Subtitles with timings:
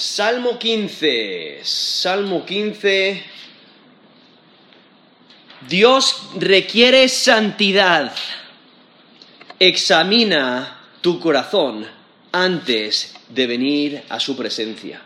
[0.00, 3.22] Salmo 15, Salmo 15.
[5.68, 8.10] Dios requiere santidad.
[9.58, 11.86] Examina tu corazón
[12.32, 15.02] antes de venir a su presencia.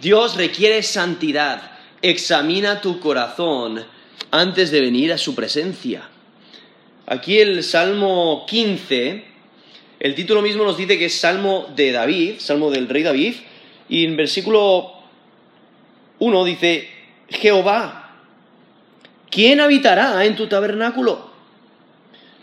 [0.00, 1.70] Dios requiere santidad.
[2.02, 3.86] Examina tu corazón
[4.32, 6.08] antes de venir a su presencia.
[7.06, 9.24] Aquí el Salmo 15,
[10.00, 13.34] el título mismo nos dice que es Salmo de David, Salmo del rey David,
[13.94, 14.90] y en versículo
[16.18, 16.88] 1 dice,
[17.28, 18.10] Jehová,
[19.30, 21.30] ¿quién habitará en tu tabernáculo?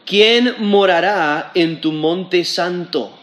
[0.06, 3.20] ¿Quién morará en tu monte santo?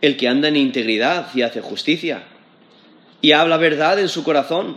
[0.00, 2.24] El que anda en integridad y hace justicia,
[3.20, 4.76] y habla verdad en su corazón,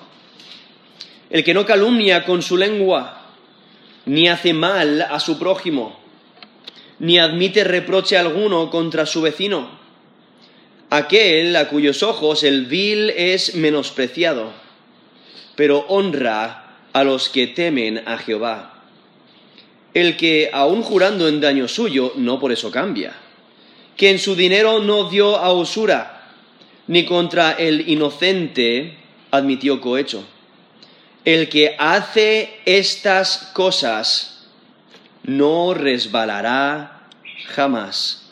[1.32, 3.24] el que no calumnia con su lengua,
[4.06, 5.98] ni hace mal a su prójimo,
[7.00, 9.77] ni admite reproche alguno contra su vecino
[10.90, 14.52] aquel a cuyos ojos el vil es menospreciado,
[15.56, 18.74] pero honra a los que temen a Jehová.
[19.94, 23.16] El que, aun jurando en daño suyo, no por eso cambia,
[23.96, 26.32] que en su dinero no dio a usura,
[26.88, 28.98] ni contra el inocente
[29.32, 30.24] admitió cohecho.
[31.26, 34.48] El que hace estas cosas
[35.24, 37.10] no resbalará
[37.48, 38.30] jamás.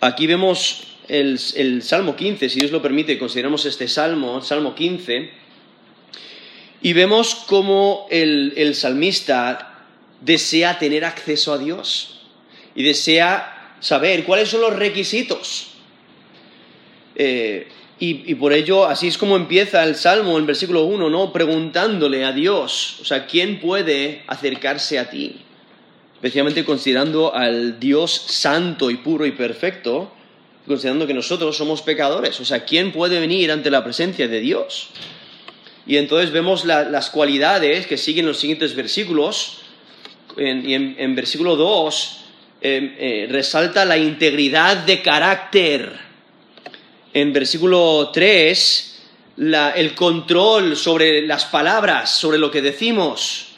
[0.00, 5.30] Aquí vemos el, Salmo 15, si Dios lo permite, consideramos este Salmo, Salmo 15,
[6.82, 9.86] y vemos cómo el, salmista
[10.20, 12.20] desea tener acceso a Dios
[12.74, 15.68] y desea saber cuáles son los requisitos.
[17.16, 17.68] Eh,
[18.00, 21.32] y, y, por ello, así es como empieza el Salmo en versículo 1, ¿no?
[21.32, 25.36] Preguntándole a Dios, o sea, ¿quién puede acercarse a ti?
[26.14, 30.10] Especialmente considerando al Dios santo y puro y perfecto,
[30.66, 32.38] considerando que nosotros somos pecadores.
[32.40, 34.88] O sea, ¿quién puede venir ante la presencia de Dios?
[35.86, 39.60] Y entonces vemos las cualidades que siguen los siguientes versículos.
[40.36, 42.20] y en, versículo 2
[42.60, 45.92] em, eh, resalta la integridad de carácter.
[47.12, 48.94] En versículo 3,
[49.36, 53.48] el control sobre las palabras, sobre lo que decimos.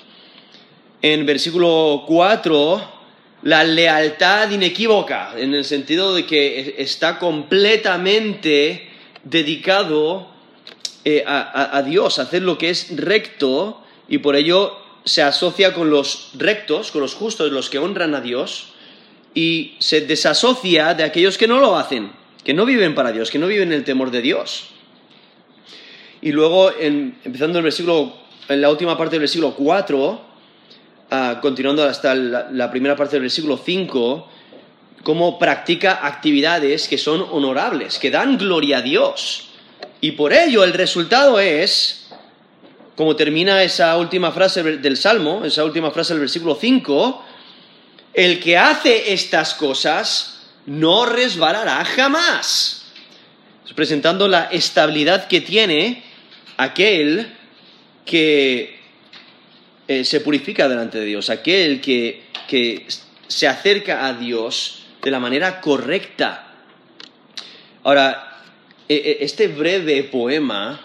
[1.01, 2.96] En versículo 4,
[3.43, 8.89] la lealtad inequívoca, en el sentido de que está completamente
[9.25, 10.29] dedicado
[11.05, 15.91] eh, a, Dios, a hacer lo que es recto, y por ello se asocia con
[15.91, 18.73] los rectos, con los justos, los que honran a Dios,
[19.35, 22.11] y se desasocia de aquellos que no lo hacen,
[22.43, 24.71] que no viven para Dios, que no viven en el temor de Dios.
[26.23, 28.17] Y luego, empezando el versículo,
[28.49, 30.21] en la última parte del versículo 4,
[31.09, 34.29] Ah, continuando hasta la, primera parte del versículo 5,
[35.05, 39.51] cómo practica actividades que son honorables, que dan gloria a Dios.
[40.01, 42.09] Y por ello el resultado es,
[42.97, 47.25] como termina esa última frase del Salmo, esa última frase del versículo 5,
[48.13, 52.83] el que hace estas cosas no resbalará jamás.
[53.77, 56.03] Presentando la estabilidad que tiene
[56.57, 57.33] aquel
[58.05, 58.76] que
[59.89, 62.25] eh, se purifica delante de Dios, aquel que,
[63.29, 66.47] se acerca a Dios de la manera correcta.
[67.83, 68.41] Ahora,
[68.89, 70.81] e, e, este breve poema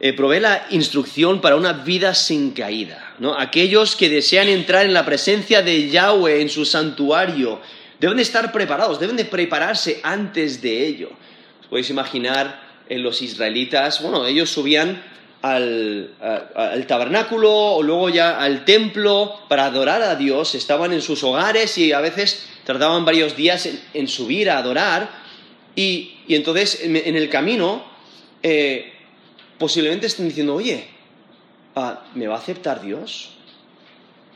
[0.00, 3.14] eh, provee la instrucción para una vida sin caída.
[3.18, 3.38] ¿no?
[3.38, 7.60] Aquellos que desean entrar en la presencia de Yahweh en su santuario
[8.00, 11.10] deben de estar preparados, deben de prepararse antes de ello.
[11.62, 15.02] Os podéis imaginar los israelitas, bueno, ellos subían
[15.54, 21.76] al, tabernáculo o luego ya al templo para adorar a Dios, estaban en sus hogares
[21.78, 25.10] y a veces tardaban varios días en, subir a adorar
[25.74, 27.84] y, entonces en, el camino
[28.42, 28.92] eh,
[29.58, 30.88] posiblemente estén diciendo, oye,
[32.14, 33.30] ¿me va a aceptar Dios?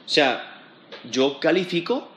[0.07, 0.63] O sea,
[1.11, 2.09] yo califico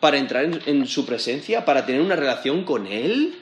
[0.00, 3.38] para entrar en su presencia, para tener una relación con Él.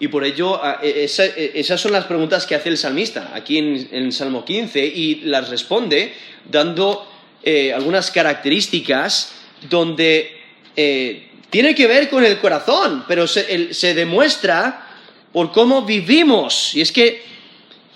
[0.00, 3.88] Y por ello, e, e, esas son las preguntas que hace el salmista aquí en,
[3.92, 6.14] el Salmo 15 y las responde
[6.50, 7.06] dando
[7.42, 9.32] eh, algunas características
[9.68, 10.40] donde
[10.74, 14.88] eh, tiene que ver con el corazón, pero se, demuestra
[15.32, 16.74] por cómo vivimos.
[16.74, 17.22] Y es que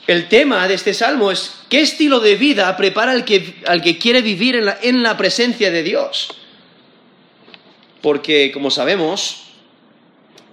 [0.06, 3.96] el tema de este salmo es qué estilo de vida prepara al que, al que
[3.96, 6.28] quiere vivir en la presencia de Dios.
[8.02, 9.43] Porque, como sabemos,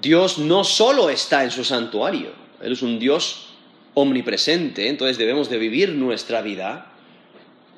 [0.01, 2.31] Dios no solo está en su santuario,
[2.61, 3.47] Él es un Dios
[3.93, 6.91] omnipresente, entonces debemos de vivir nuestra vida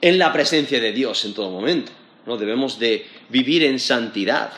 [0.02, 1.92] en la presencia de Dios en todo momento,
[2.26, 2.38] ¿no?
[2.38, 4.52] Debemos de vivir en santidad.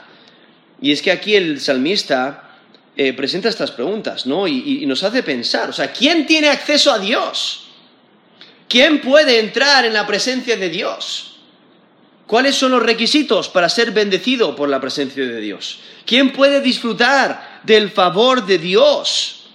[0.81, 2.57] Y es que aquí el salmista
[2.97, 4.47] eh, presenta estas preguntas, ¿no?
[4.47, 7.67] Y, y nos hace pensar, o sea, ¿quién tiene acceso a Dios?
[8.67, 11.37] ¿Quién puede entrar en la presencia de Dios?
[12.27, 15.79] ¿Cuáles son los requisitos para ser bendecido por la presencia de Dios?
[16.05, 19.45] ¿Quién puede disfrutar del favor de Dios?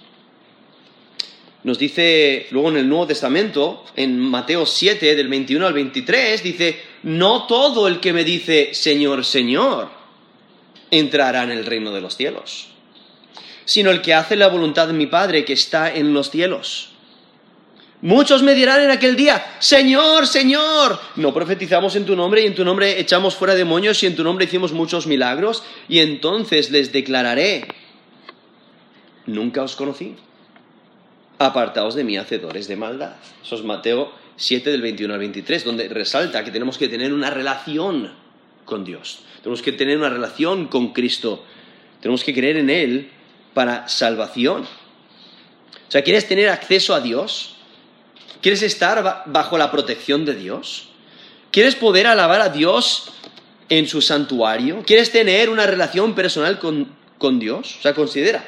[1.63, 6.81] Nos dice luego en el Nuevo Testamento, en Mateo 7, del 21 al 23, dice,
[7.03, 9.89] no todo el que me dice Señor, Señor,
[10.89, 12.69] entrará en el reino de los cielos,
[13.65, 16.89] sino el que hace la voluntad de mi Padre que está en los cielos.
[18.01, 22.55] Muchos me dirán en aquel día, Señor, Señor, no profetizamos en tu nombre y en
[22.55, 26.91] tu nombre echamos fuera demonios y en tu nombre hicimos muchos milagros y entonces les
[26.91, 27.67] declararé,
[29.25, 30.15] nunca os conocí,
[31.37, 33.15] apartaos de mí, hacedores de maldad.
[33.43, 37.29] Eso es Mateo 7 del 21 al 23, donde resalta que tenemos que tener una
[37.29, 38.13] relación
[38.65, 41.43] con Dios, tenemos que tener una relación con Cristo,
[41.99, 43.09] tenemos que creer en Él
[43.53, 44.63] para salvación.
[44.63, 47.55] O sea, ¿quieres tener acceso a Dios?
[48.41, 50.89] ¿Quieres estar bajo la protección de Dios?
[51.51, 53.11] ¿Quieres poder alabar a Dios
[53.69, 54.83] en su santuario?
[54.85, 57.75] ¿Quieres tener una relación personal con, Dios?
[57.77, 58.47] O sea, considera,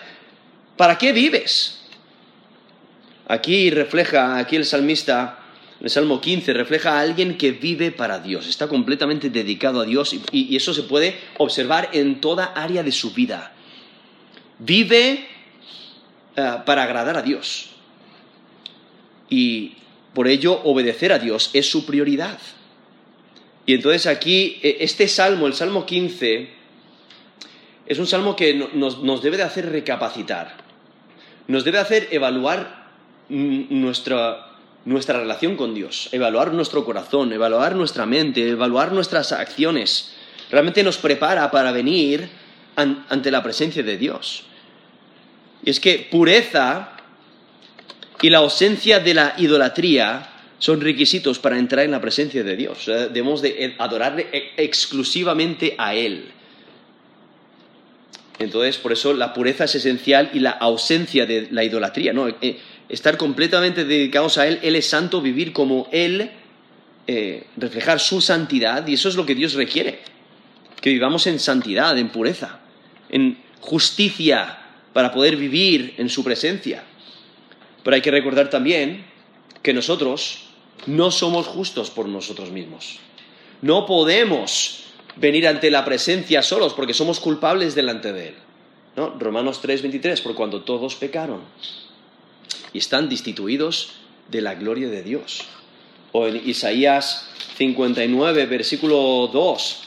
[0.78, 1.80] ¿para qué vives?
[3.28, 5.40] Aquí refleja, aquí el salmista,
[5.81, 10.16] el Salmo 15, refleja a alguien que vive para Dios, está completamente dedicado a Dios
[10.31, 13.54] y, eso se puede observar en toda área de su vida.
[14.60, 15.28] Vive
[16.36, 17.70] eh, para agradar a Dios.
[19.30, 19.78] Y
[20.14, 22.40] por ello, obedecer a Dios es su prioridad.
[23.66, 26.50] Y entonces aquí, e, este salmo, el Salmo 15,
[27.86, 30.62] es un salmo que nos, debe de hacer recapacitar,
[31.48, 32.84] nos debe hacer evaluar
[33.30, 34.48] nuestra,
[34.86, 40.13] nuestra relación con Dios, evaluar nuestro corazón, evaluar nuestra mente, evaluar nuestras acciones.
[40.51, 42.30] Realmente nos prepara para venir
[42.75, 44.44] ante la presencia de Dios.
[45.63, 46.90] Y es que pureza
[48.22, 50.30] y la ausencia de la idolatría
[50.60, 52.86] son requisitos para entrar en la presencia de Dios.
[52.86, 56.31] Debemos de adorarle exclusivamente a Él.
[58.44, 62.28] Entonces, por eso la pureza es esencial y la ausencia de la idolatría, ¿no?
[62.28, 62.60] Eh,
[62.90, 66.30] estar completamente dedicados a Él, Él es santo, vivir como Él,
[67.07, 70.00] eh, reflejar su santidad, y eso es lo que Dios requiere,
[70.81, 72.60] que vivamos en santidad, en pureza,
[73.10, 74.60] en justicia,
[74.94, 76.84] para poder vivir en su presencia.
[77.84, 79.06] Pero hay que recordar también
[79.62, 80.44] que nosotros
[80.86, 83.00] no somos justos por nosotros mismos.
[83.62, 84.83] No podemos
[85.15, 88.36] venir ante la presencia solos porque somos culpables delante de Él.
[88.95, 89.10] ¿No?
[89.19, 91.42] Romanos 3:23, por cuando todos pecaron
[92.74, 93.94] y están destituidos
[94.30, 95.42] de la gloria de Dios.
[96.12, 99.81] O en Isaías 59, versículo 2,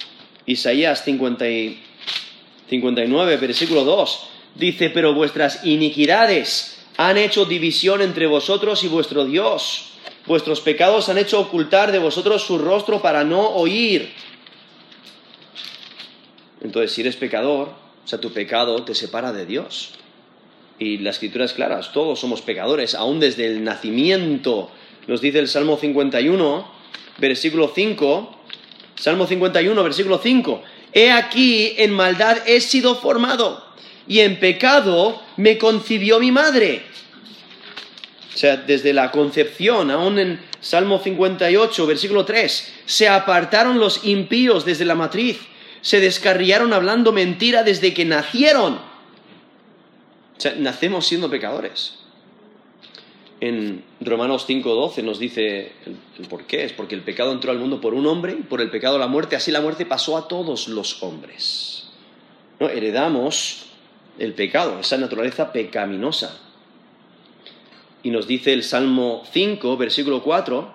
[0.46, 1.76] Isaías 59,
[3.36, 4.20] versículo 2,
[4.54, 9.90] dice, pero vuestras iniquidades han hecho división entre vosotros y vuestro Dios.
[10.26, 14.12] Vuestros pecados han hecho ocultar de vosotros su rostro para no oír.
[16.66, 17.68] Entonces, si eres pecador,
[18.04, 19.92] o sea, tu pecado te separa de Dios.
[20.80, 24.70] Y la escritura es clara, todos somos pecadores, aún desde el nacimiento.
[25.06, 26.68] Nos dice el Salmo 51,
[27.18, 28.40] versículo 5.
[28.96, 30.62] Salmo 51, versículo 5.
[30.92, 33.64] He aquí, en maldad he sido formado
[34.08, 36.82] y en pecado me concibió mi madre.
[38.34, 44.64] O sea, desde la concepción, aún en Salmo 58, versículo 3, se apartaron los impíos
[44.64, 45.38] desde la matriz,
[45.86, 48.74] se descarriaron hablando mentira desde que nacieron.
[48.74, 48.80] O
[50.36, 52.00] sea, nacemos siendo pecadores.
[53.40, 56.64] En Romanos 5.12 nos dice el, por qué.
[56.64, 59.06] Es porque el pecado entró al mundo por un hombre y por el pecado la
[59.06, 59.36] muerte.
[59.36, 61.86] Así la muerte pasó a todos los hombres.
[62.58, 62.68] ¿No?
[62.68, 63.66] Heredamos
[64.18, 66.36] el pecado, esa naturaleza pecaminosa.
[68.02, 70.68] Y nos dice el Salmo 5, versículo 4,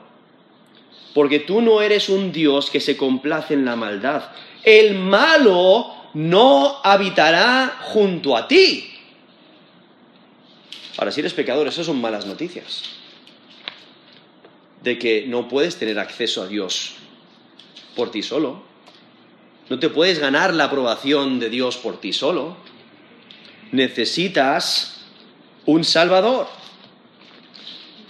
[1.13, 4.31] porque tú no eres un Dios que se complace en la maldad.
[4.63, 8.87] El malo no habitará junto a ti.
[10.97, 12.83] Ahora, si eres pecador, eso son malas noticias.
[14.83, 16.93] De que no puedes tener acceso a Dios
[17.95, 18.63] por ti solo.
[19.69, 22.57] No te puedes ganar la aprobación de Dios por ti solo
[23.71, 24.97] necesitas
[25.65, 26.47] un Salvador.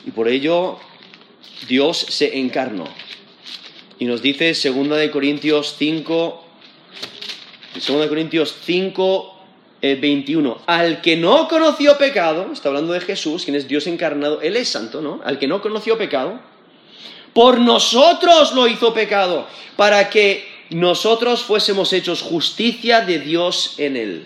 [0.06, 0.80] Y por ello
[1.68, 2.88] Dios se encarnó.
[4.02, 6.44] Y nos dice 2 de Corintios 5,
[7.76, 9.40] 2 de Corintios 5,
[9.80, 14.42] 21, eh, al que no conoció pecado, está hablando de Jesús, quien es Dios encarnado,
[14.42, 15.22] Él es santo, ¿no?
[15.24, 16.40] Al que no conoció pecado,
[17.34, 24.26] por nosotros lo hizo pecado, para que nosotros fuésemos hechos justicia de Dios en Él.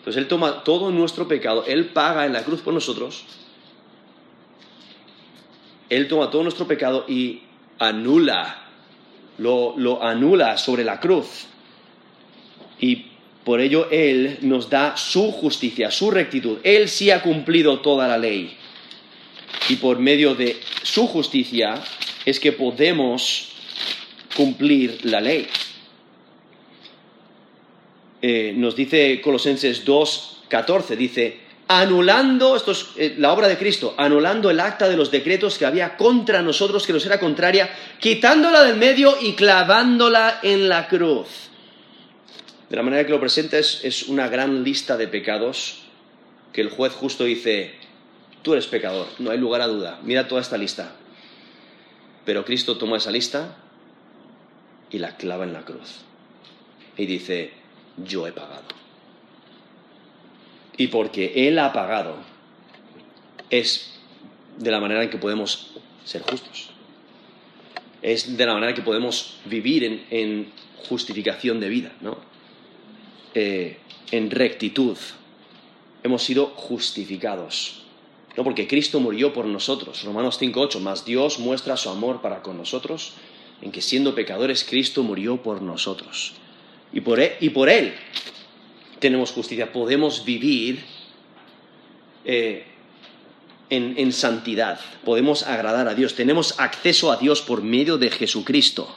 [0.00, 3.24] Entonces Él toma todo nuestro pecado, Él paga en la cruz por nosotros,
[5.88, 7.40] Él toma todo nuestro pecado y
[7.78, 8.61] anula,
[9.38, 11.46] lo, anula sobre la cruz.
[12.78, 13.06] Y
[13.44, 16.58] por ello Él nos da su justicia, su rectitud.
[16.62, 18.56] Él sí ha cumplido toda la ley.
[19.68, 21.82] Y por medio de su justicia
[22.24, 23.52] es que podemos
[24.36, 25.46] cumplir la ley.
[28.20, 33.94] Eh, nos dice Colosenses 2, 14, dice, anulando, esto es eh, la obra de Cristo,
[33.96, 38.62] anulando el acta de los decretos que había contra nosotros, que nos era contraria, quitándola
[38.64, 41.28] del medio y clavándola en la cruz.
[42.68, 45.82] De la manera que lo presenta es, es una gran lista de pecados
[46.52, 47.74] que el juez justo dice,
[48.42, 50.92] tú eres pecador, no hay lugar a duda, mira toda esta lista.
[52.24, 53.56] Pero Cristo toma esa lista
[54.90, 56.02] y la clava en la cruz.
[56.96, 57.52] Y dice,
[57.96, 58.71] yo he pagado.
[60.76, 62.16] Y porque Él ha pagado,
[63.50, 63.92] es
[64.58, 65.72] de la manera en que podemos
[66.04, 66.70] ser justos.
[68.00, 70.50] Es de la manera que podemos vivir en,
[70.88, 72.18] justificación de vida, ¿no?
[73.34, 73.78] Eh,
[74.10, 74.98] en rectitud.
[76.02, 77.84] Hemos sido justificados.
[78.36, 80.02] No porque Cristo murió por nosotros.
[80.02, 83.14] Romanos 5.8, más Dios muestra su amor para con nosotros
[83.62, 86.32] en que siendo pecadores Cristo murió por nosotros.
[86.92, 87.94] Y por él, y por él
[89.02, 89.70] tenemos justicia.
[89.70, 90.82] Podemos vivir
[92.24, 92.64] eh,
[93.68, 94.80] en, en santidad.
[95.04, 96.14] Podemos agradar a Dios.
[96.14, 98.88] Tenemos acceso a Dios por medio de Jesucristo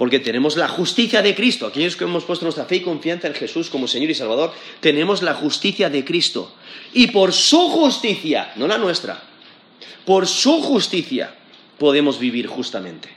[0.00, 1.66] porque tenemos la justicia de Cristo.
[1.66, 5.20] Aquellos que hemos puesto nuestra fe y confianza en Jesús como Señor y Salvador, tenemos
[5.20, 6.54] la justicia de Cristo.
[6.94, 9.22] Y por su justicia, no la nuestra,
[10.06, 11.34] por su justicia
[11.76, 13.10] podemos vivir justamente.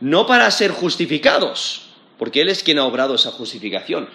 [0.00, 1.86] No para ser justificados,
[2.18, 4.10] porque Él es quien ha obrado esa justificación.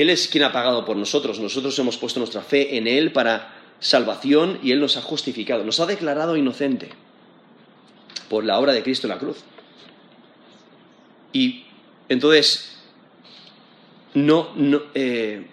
[0.00, 1.40] Él es quien ha pagado por nosotros.
[1.40, 5.80] Nosotros hemos puesto nuestra fe en Él para salvación y Él nos ha justificado, nos
[5.80, 6.90] ha declarado inocente
[8.28, 9.38] por la obra de Cristo en la cruz.
[11.32, 11.64] Y
[12.08, 12.78] entonces,
[14.14, 14.50] no,
[14.94, 15.44] eh,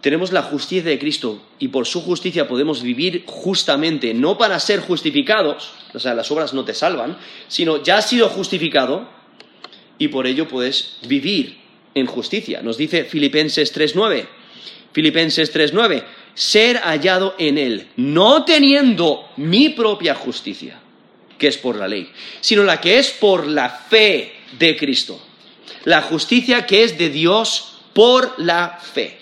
[0.00, 4.80] tenemos la justicia de Cristo y por su justicia podemos vivir justamente, no para ser
[4.80, 9.06] justificados, o sea, las obras no te salvan, sino ya has sido justificado
[9.98, 11.65] y por ello puedes vivir
[11.96, 12.60] en justicia.
[12.62, 14.26] Nos dice Filipenses 3.9.
[14.92, 16.04] Filipenses 3.9.
[16.34, 20.78] Ser hallado en Él, no teniendo mi propia justicia,
[21.38, 25.20] que es por la ley, sino la que es por la fe de Cristo.
[25.84, 29.18] La justicia que es de Dios por la fe.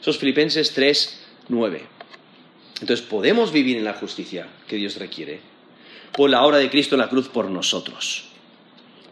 [0.00, 1.82] Eso es Filipenses 3, 9.
[2.80, 5.40] Entonces podemos vivir en la justicia que Dios requiere
[6.12, 8.25] por la obra de Cristo en la cruz por nosotros.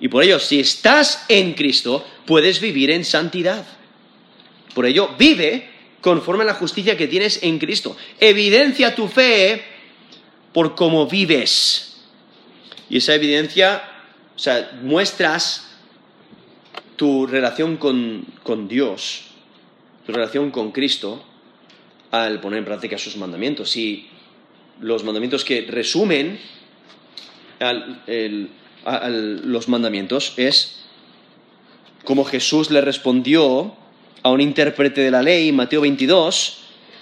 [0.01, 3.67] Y por ello, si estás en Cristo, puedes vivir en santidad.
[4.75, 5.71] Por ello, vive
[6.01, 7.97] conforme a la justicia que tienes en Cristo.
[8.21, 9.63] Evidencia tu fe
[10.53, 12.03] por cómo vives.
[12.91, 13.83] Y esa evidencia
[14.35, 15.71] o sea, muestras
[16.97, 19.25] tu relación con, Dios,
[20.07, 21.25] tu relación con Cristo,
[22.11, 23.77] al poner en práctica sus mandamientos.
[23.77, 24.09] Y
[24.81, 26.39] los mandamientos que resumen
[28.85, 30.81] los mandamientos es
[32.05, 33.75] como Jesús le respondió
[34.23, 36.59] a un intérprete de la ley, Mateo 22,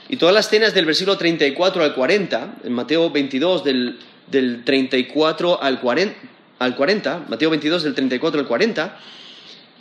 [0.09, 3.99] y todas las escenas del versículo 34 al 40, en Mateo 22 del,
[4.31, 6.17] del 34 al 40,
[6.59, 8.99] al 40, Mateo 22 del 34 al 40,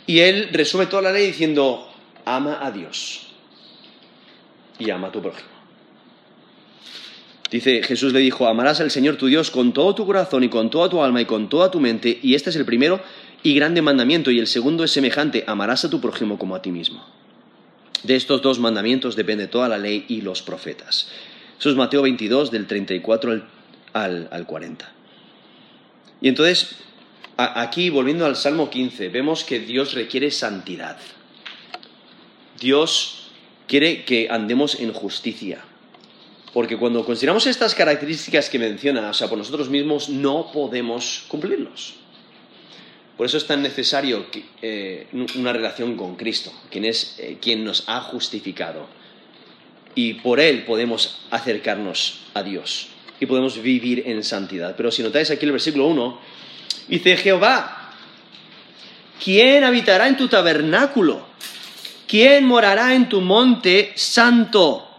[0.06, 1.88] y él resume toda la ley diciendo,
[2.24, 3.28] ama a Dios
[4.78, 5.51] y ama a tu prójimo.
[7.52, 10.70] Dice, Jesús le dijo, amarás al Señor tu Dios con todo tu corazón y con
[10.70, 12.98] toda tu alma y con toda tu mente, y este es el primero
[13.42, 16.70] y grande mandamiento, y el segundo es semejante, amarás a tu prójimo como a ti
[16.70, 17.04] mismo.
[18.04, 21.10] De estos dos mandamientos depende toda la ley y los profetas.
[21.60, 23.42] Eso es Mateo 22 del 34
[23.92, 24.90] al, al 40.
[26.22, 26.76] Y entonces,
[27.36, 30.96] aquí volviendo al Salmo 15, vemos que Dios requiere santidad.
[32.58, 33.28] Dios
[33.66, 35.62] quiere que andemos en justicia.
[36.52, 41.94] Porque cuando consideramos estas características que menciona, o sea, por nosotros mismos no podemos cumplirlos.
[43.16, 44.26] Por eso es tan necesario
[44.60, 45.06] eh,
[45.36, 48.86] una relación con Cristo, quien es eh, quien nos ha justificado.
[49.94, 52.88] Y por Él podemos acercarnos a Dios
[53.20, 54.74] y podemos vivir en santidad.
[54.76, 56.18] Pero si notáis aquí el versículo 1,
[56.88, 57.92] dice Jehová,
[59.22, 61.26] ¿quién habitará en tu tabernáculo?
[62.08, 64.91] ¿Quién morará en tu monte santo?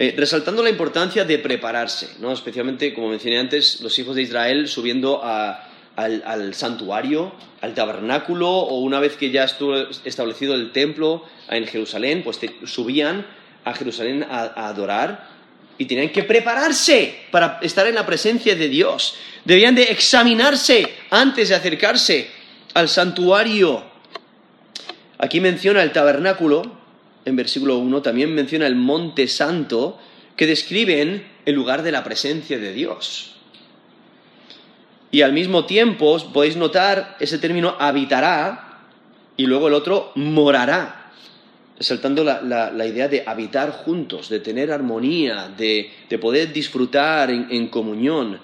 [0.00, 2.32] Eh, resaltando la importancia de prepararse, ¿no?
[2.32, 9.00] especialmente, como mencioné antes, los hijos de Israel subiendo al, santuario, al tabernáculo, o una
[9.00, 9.74] vez que ya estuvo
[10.04, 13.26] establecido el templo en Jerusalén, pues subían
[13.64, 15.30] a Jerusalén a, adorar
[15.78, 19.16] y tenían que prepararse para estar en la presencia de Dios.
[19.44, 22.30] Debían de examinarse antes de acercarse
[22.72, 23.82] al santuario.
[25.18, 26.77] Aquí menciona el tabernáculo,
[27.28, 29.98] en versículo 1, también menciona el monte santo,
[30.36, 33.34] que describen el lugar de la presencia de Dios.
[35.10, 38.84] Y al mismo tiempo podéis notar ese término habitará
[39.36, 41.12] y luego el otro morará,
[41.76, 48.40] resaltando la, idea de habitar juntos, de tener armonía, de, poder disfrutar en, comunión,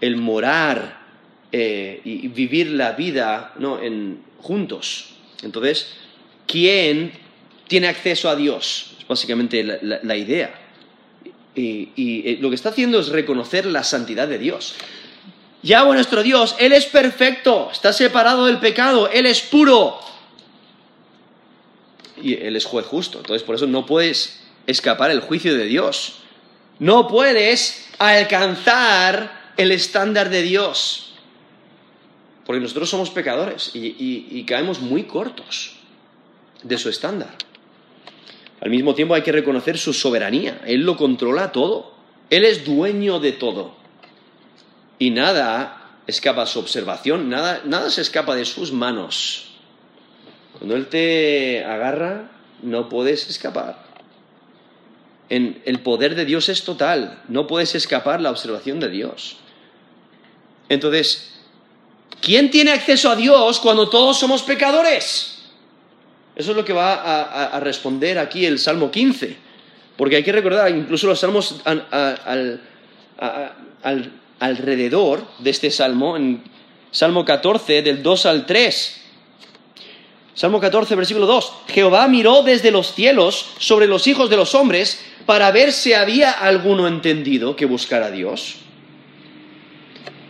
[0.00, 1.02] el morar
[1.50, 3.80] eh, y vivir la vida ¿no?
[3.80, 5.14] en, juntos.
[5.42, 5.94] Entonces,
[6.46, 7.23] ¿quién
[7.68, 8.96] tiene acceso a Dios?
[8.98, 10.54] Es básicamente la, idea.
[11.54, 14.74] y, eh, lo que está haciendo es reconocer la santidad de Dios.
[15.62, 19.98] Yahweh nuestro Dios, Él es perfecto, está separado del pecado, Él es puro.
[22.20, 26.16] Y Él es juez justo, entonces por eso no puedes escapar el juicio de Dios.
[26.78, 31.14] No puedes alcanzar el estándar de Dios.
[32.44, 35.76] Porque nosotros somos pecadores y, caemos muy cortos
[36.62, 37.34] de su estándar.
[38.64, 40.62] Al mismo tiempo hay que reconocer su soberanía.
[40.66, 41.92] Él lo controla todo.
[42.30, 43.84] Él es dueño de todo
[44.98, 49.50] y nada escapa a su observación, nada, nada se escapa de sus manos.
[50.52, 52.30] Cuando Él te agarra,
[52.62, 53.84] no puedes escapar.
[55.28, 59.36] En el poder de Dios es total, no puedes escapar la observación de Dios.
[60.68, 61.40] Entonces,
[62.20, 65.33] ¿quién tiene acceso a Dios cuando todos somos pecadores?
[66.36, 66.94] Eso es lo que va
[67.54, 69.36] a, responder aquí el Salmo 15.
[69.96, 72.60] Porque hay que recordar, incluso los salmos al,
[73.82, 76.42] al alrededor de este salmo, en
[76.90, 79.00] Salmo 14, del 2 al 3.
[80.34, 81.52] Salmo 14, versículo 2.
[81.68, 86.32] Jehová miró desde los cielos sobre los hijos de los hombres para ver si había
[86.32, 88.56] alguno entendido que buscara a Dios.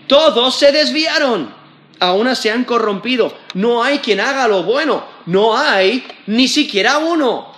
[0.07, 1.55] Todos se desviaron,
[2.01, 3.35] aún se han corrompido.
[3.55, 7.53] No hay quien haga lo bueno, no hay ni siquiera uno.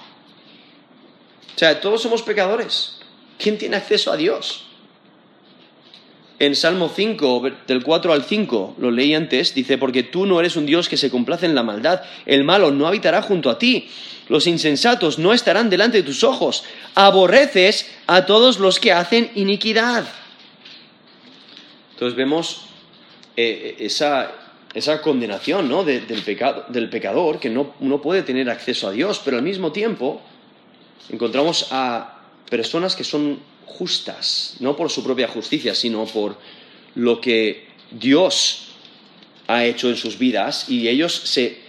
[1.55, 2.99] O sea, todos somos pecadores.
[3.39, 4.67] ¿Quién tiene acceso a Dios?
[6.39, 10.57] en Salmo 5, del 4 al 5, lo leí antes, dice, porque tú no eres
[10.57, 13.89] un Dios que se complace en la maldad, el malo no habitará junto a ti,
[14.29, 20.05] los insensatos no estarán delante de tus ojos, aborreces a todos los que hacen iniquidad.
[21.93, 22.67] Entonces vemos
[23.37, 24.31] eh, esa,
[24.77, 25.85] esa, condenación ¿no?
[25.85, 29.73] del, pecado, del pecador, que no, no puede tener acceso a Dios, pero al mismo
[29.73, 30.21] tiempo
[31.09, 36.37] encontramos a personas que son justas, no por su propia justicia, sino por
[36.95, 38.69] lo que Dios
[39.47, 41.65] ha hecho en sus vidas y ellos se,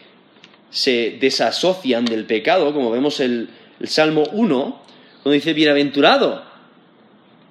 [1.19, 4.81] desasocian del pecado, como vemos el, el Salmo 1,
[5.23, 6.46] donde dice, bienaventurado.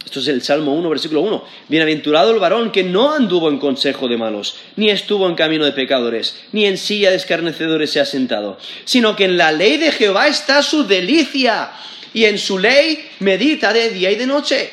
[0.07, 1.45] Esto es el Salmo 1, versículo 1.
[1.69, 5.73] Bienaventurado el varón que no anduvo en consejo de malos, ni estuvo en camino de
[5.73, 9.91] pecadores, ni en silla de escarnecedores se ha sentado, sino que en la ley de
[9.91, 11.73] Jehová está su delicia
[12.15, 14.71] y en su ley medita de día y de noche.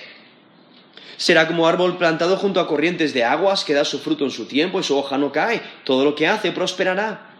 [1.18, 4.46] Será como árbol plantado junto a corrientes de aguas que da su fruto en su
[4.46, 5.64] tiempo y su hoja no cae.
[5.84, 7.32] Todo lo que hace prosperará.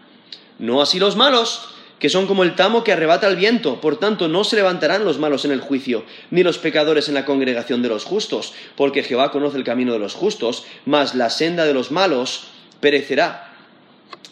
[0.58, 1.73] No así los malos,
[2.04, 3.80] que son como el tamo que arrebata el viento.
[3.80, 7.24] Por tanto, no se levantarán los malos en el juicio, ni los pecadores en la
[7.24, 11.64] congregación de los justos, porque Jehová conoce el camino de los justos, mas la senda
[11.64, 12.48] de los malos
[12.80, 13.54] perecerá.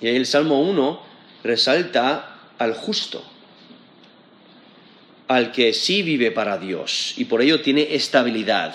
[0.02, 1.00] Y ahí el Salmo 1
[1.44, 3.24] resalta al justo
[5.26, 8.74] al que sí vive para Dios y por ello tiene estabilidad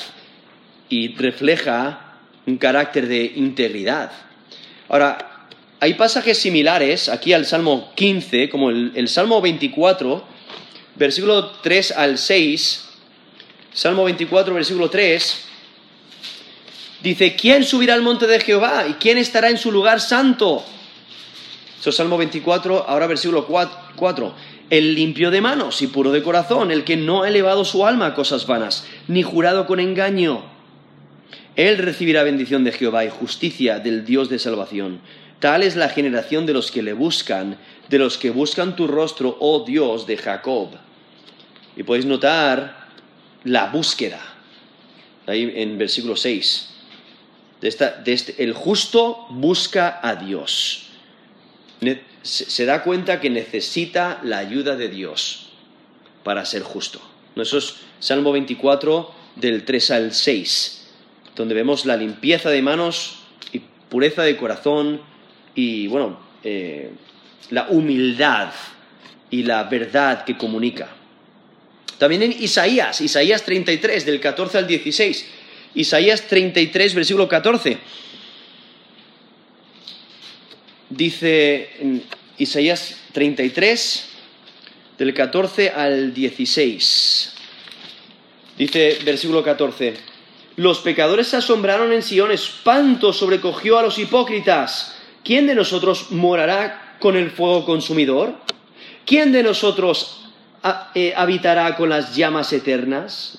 [0.89, 2.15] y refleja
[2.47, 4.11] un carácter de integridad.
[4.89, 5.36] Ahora,
[5.79, 10.23] hay pasajes similares aquí al Salmo 15, como el, Salmo 24,
[10.95, 12.85] versículo 3 al 6.
[13.73, 15.45] Salmo 24, versículo 3.
[17.03, 20.63] Dice, ¿quién subirá al monte de Jehová y quién estará en su lugar santo?
[21.79, 24.35] Eso es Salmo 24, ahora versículo 4
[24.69, 28.07] el limpio de manos y puro de corazón, el que no ha elevado su alma
[28.07, 30.43] a cosas vanas, ni jurado con engaño.
[31.55, 34.99] Él recibirá bendición de Jehová y justicia del Dios de salvación.
[35.39, 37.57] Tal es la generación de los que le buscan,
[37.89, 40.69] de los que buscan tu rostro, oh Dios de Jacob.
[41.75, 42.87] Y podéis notar
[43.43, 44.19] la búsqueda,
[45.27, 46.69] ahí en versículo 6.
[47.61, 47.67] De
[48.05, 50.87] este, el justo busca a Dios
[52.27, 55.47] se da cuenta que necesita la ayuda de Dios
[56.23, 56.99] para ser justo.
[57.35, 60.87] Eso es Salmo 24 del 3 al 6,
[61.35, 63.19] donde vemos la limpieza de manos
[63.89, 64.99] pureza de corazón
[65.57, 66.91] y, bueno, eh,
[67.49, 68.53] la humildad
[69.31, 70.87] y la verdad que comunica.
[71.97, 75.25] También en Isaías, Isaías 33, del 14 al 16.
[75.73, 77.79] Isaías 33, versículo 14.
[80.91, 82.03] Dice
[82.37, 84.09] Isaías 33,
[84.99, 87.33] del 14 al 16.
[88.59, 89.95] Dice versículo 14.
[90.57, 94.96] Los pecadores se asombraron en Sion, espanto sobrecogió a los hipócritas.
[95.27, 98.35] ¿Quién de nosotros morará con el fuego consumidor?
[99.05, 100.21] ¿Quién de nosotros
[100.95, 103.37] eh, habitará con las llamas eternas?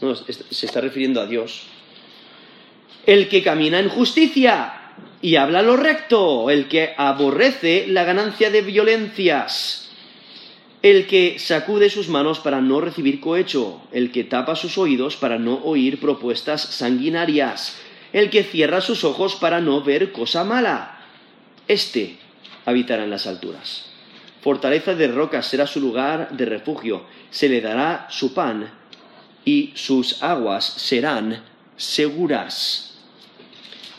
[0.51, 1.62] se está refiriendo a Dios.
[3.07, 4.74] El que camina en justicia
[5.22, 9.88] y habla lo recto, el que aborrece la ganancia de violencias,
[10.83, 15.38] el que sacude sus manos para no recibir cohecho, el que tapa sus oídos para
[15.38, 17.79] no oír propuestas sanguinarias,
[18.12, 20.97] el que cierra sus ojos para no ver cosa mala.
[21.68, 22.16] Este
[22.64, 23.85] habitará en las alturas.
[24.40, 28.70] Fortaleza de rocas será su lugar de refugio, se le dará su pan
[29.44, 31.44] y sus aguas serán
[31.76, 32.94] seguras.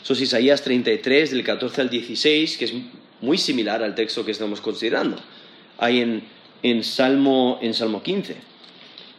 [0.02, 2.72] Eso es Isaías 33, del 14 al 16, que es
[3.20, 5.16] muy similar al texto que estamos considerando.
[5.78, 6.24] Hay en,
[6.62, 8.36] en, Salmo, en Salmo 15.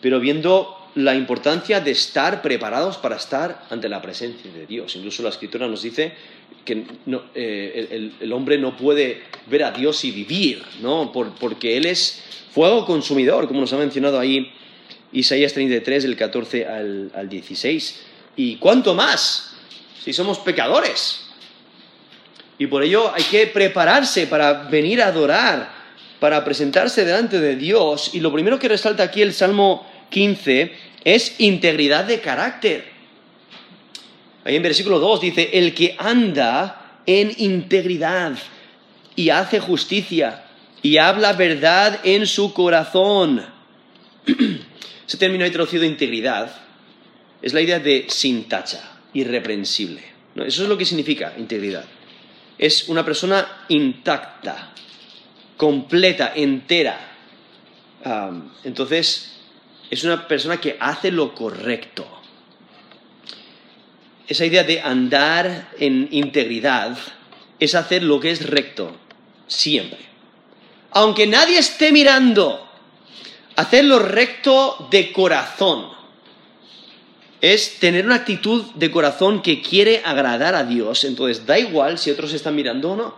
[0.02, 4.96] Pero viendo la importancia de estar preparados para estar ante la presencia de Dios.
[4.96, 6.14] Incluso la escritura nos dice
[6.66, 6.86] que
[7.36, 11.12] eh, el, hombre no puede ver a Dios y vivir, ¿no?
[11.12, 14.52] porque Él es fuego consumidor, como nos ha mencionado ahí
[15.12, 18.02] Isaías 33, del 14 al, al 16.
[18.36, 19.54] ¿Y cuánto más
[20.04, 21.28] si somos pecadores?
[22.58, 25.72] Y por ello hay que prepararse para venir a adorar,
[26.20, 28.12] para presentarse delante de Dios.
[28.14, 30.72] Y lo primero que resalta aquí el Salmo 15
[31.04, 32.91] es integridad de carácter.
[34.44, 38.38] Ahí en versículo 2 dice, el que anda en integridad
[39.16, 40.46] y hace justicia
[40.82, 43.46] y habla verdad en su corazón.
[45.08, 46.56] Ese término ahí traducido integridad
[47.42, 50.02] es la idea de sin tacha, irreprensible.
[50.36, 51.86] Eso es lo que significa integridad.
[52.58, 54.72] Es una persona intacta,
[55.58, 57.00] completa, entera.
[58.64, 59.40] entonces,
[59.90, 62.21] es una persona que hace lo correcto.
[64.32, 66.98] Esa idea de andar en integridad
[67.60, 68.96] es hacer lo que es recto,
[69.46, 70.00] siempre.
[70.91, 72.65] Aunque nadie esté mirando,
[73.58, 75.89] hacer lo recto de corazón.
[77.41, 81.04] Es tener una actitud de corazón que quiere agradar a Dios.
[81.04, 83.15] Entonces, da igual si otros están mirando o no.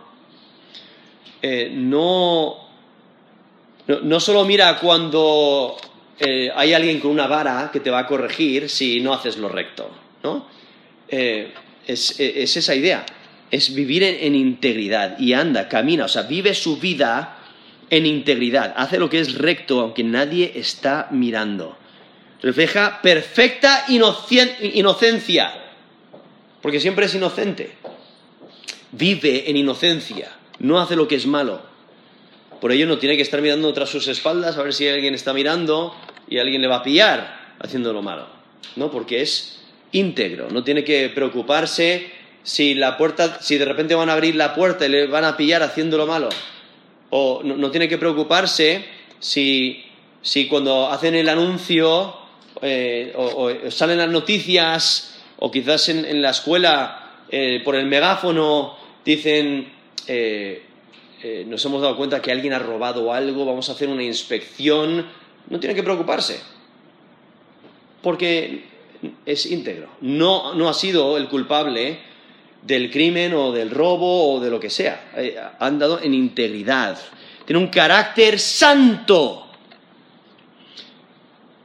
[1.42, 2.56] Eh, no,
[3.86, 5.76] no solo mira cuando
[6.18, 9.48] eh, hay alguien con una vara que te va a corregir si no haces lo
[9.48, 9.88] recto,
[10.24, 10.63] ¿no?
[11.08, 11.52] Eh,
[11.86, 13.04] es, esa idea,
[13.50, 17.38] es vivir en, integridad y anda, camina, o sea, vive su vida
[17.90, 21.76] en integridad, hace lo que es recto aunque nadie está mirando.
[22.42, 25.54] Refleja perfecta inocencia,
[26.60, 27.72] porque siempre es inocente.
[28.92, 31.62] Vive en inocencia, no hace lo que es malo.
[32.60, 35.32] Por ello no tiene que estar mirando tras sus espaldas a ver si alguien está
[35.32, 35.94] mirando
[36.28, 38.26] y alguien le va a pillar haciendo lo malo,
[38.76, 38.90] ¿no?
[38.90, 39.63] Porque es
[39.94, 42.10] íntegro, no tiene que preocuparse
[42.42, 45.36] si la puerta, si de repente van a abrir la puerta y le van a
[45.36, 46.28] pillar haciendo lo malo,
[47.10, 48.84] o no, tiene que preocuparse
[49.20, 49.84] si,
[50.50, 52.14] cuando hacen el anuncio
[52.60, 59.72] eh, o, salen las noticias o quizás en, la escuela eh, por el megáfono dicen
[60.06, 60.62] eh,
[61.46, 65.06] nos hemos dado cuenta que alguien ha robado algo, vamos a hacer una inspección
[65.48, 66.40] no tiene que preocuparse,
[68.02, 68.73] porque
[69.26, 69.88] es íntegro.
[70.00, 71.98] No, no ha sido el culpable
[72.62, 75.12] del crimen o del robo o de lo que sea.
[75.16, 76.98] Eh, ha andado en integridad.
[77.44, 79.46] Tiene un carácter santo.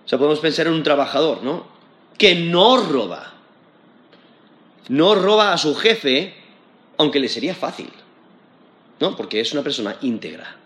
[0.05, 1.67] O sea, podemos pensar en un trabajador, ¿no?
[2.17, 3.33] Que no roba.
[4.89, 6.33] No roba a su jefe,
[6.97, 7.89] aunque le sería fácil.
[8.99, 9.15] ¿No?
[9.15, 10.57] Porque es una persona íntegra.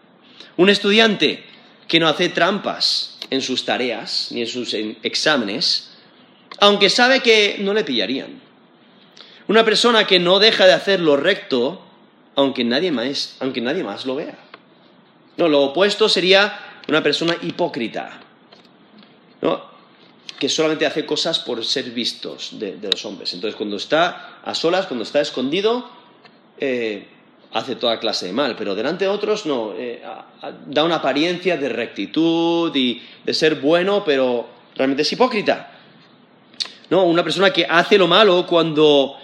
[0.57, 1.43] Un estudiante
[1.87, 5.92] que no hace trampas en sus tareas ni en sus exámenes,
[6.63, 8.39] aunque sabe que no le pillarían.
[9.49, 11.81] Una persona que no deja de hacer lo recto,
[12.35, 14.37] aunque nadie más, aunque nadie más lo vea.
[15.35, 18.17] No, lo opuesto sería una persona hipócrita,
[19.41, 19.61] ¿no?
[20.39, 23.33] que solamente hace cosas por ser vistos de, los hombres.
[23.33, 25.89] Entonces, cuando está a solas, cuando está escondido,
[26.61, 27.07] eh,
[27.51, 30.01] hace toda clase de mal, pero delante de otros no, eh,
[30.67, 34.47] da una apariencia de rectitud y de ser bueno, pero
[34.77, 35.71] realmente es hipócrita.
[36.93, 39.17] No, una persona que hace lo malo cuando,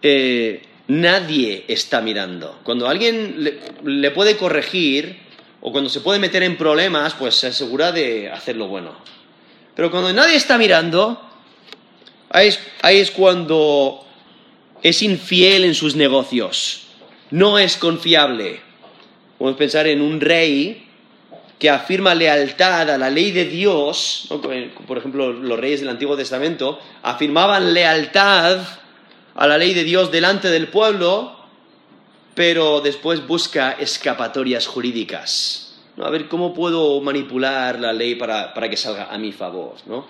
[0.00, 2.60] eh, nadie está mirando.
[2.64, 3.44] Cuando alguien
[3.84, 5.18] le, puede corregir
[5.60, 8.94] o cuando se puede meter en problemas, pues se asegura de hacer lo bueno.
[9.76, 11.20] Pero cuando nadie está mirando,
[12.30, 14.06] ahí es, ahí es cuando
[14.82, 16.86] es infiel en sus negocios,
[17.30, 18.62] no es confiable.
[19.36, 20.83] Podemos pensar en un rey
[21.58, 24.28] que afirma lealtad a la ley de Dios,
[24.86, 28.60] por ejemplo, los reyes del Antiguo Testamento afirmaban lealtad
[29.34, 31.36] a la ley de Dios delante del pueblo,
[32.34, 35.76] pero después busca escapatorias jurídicas.
[35.96, 36.04] ¿no?
[36.04, 39.76] A ver cómo puedo manipular la ley para, para que salga a mi favor.
[39.86, 40.06] ¿no?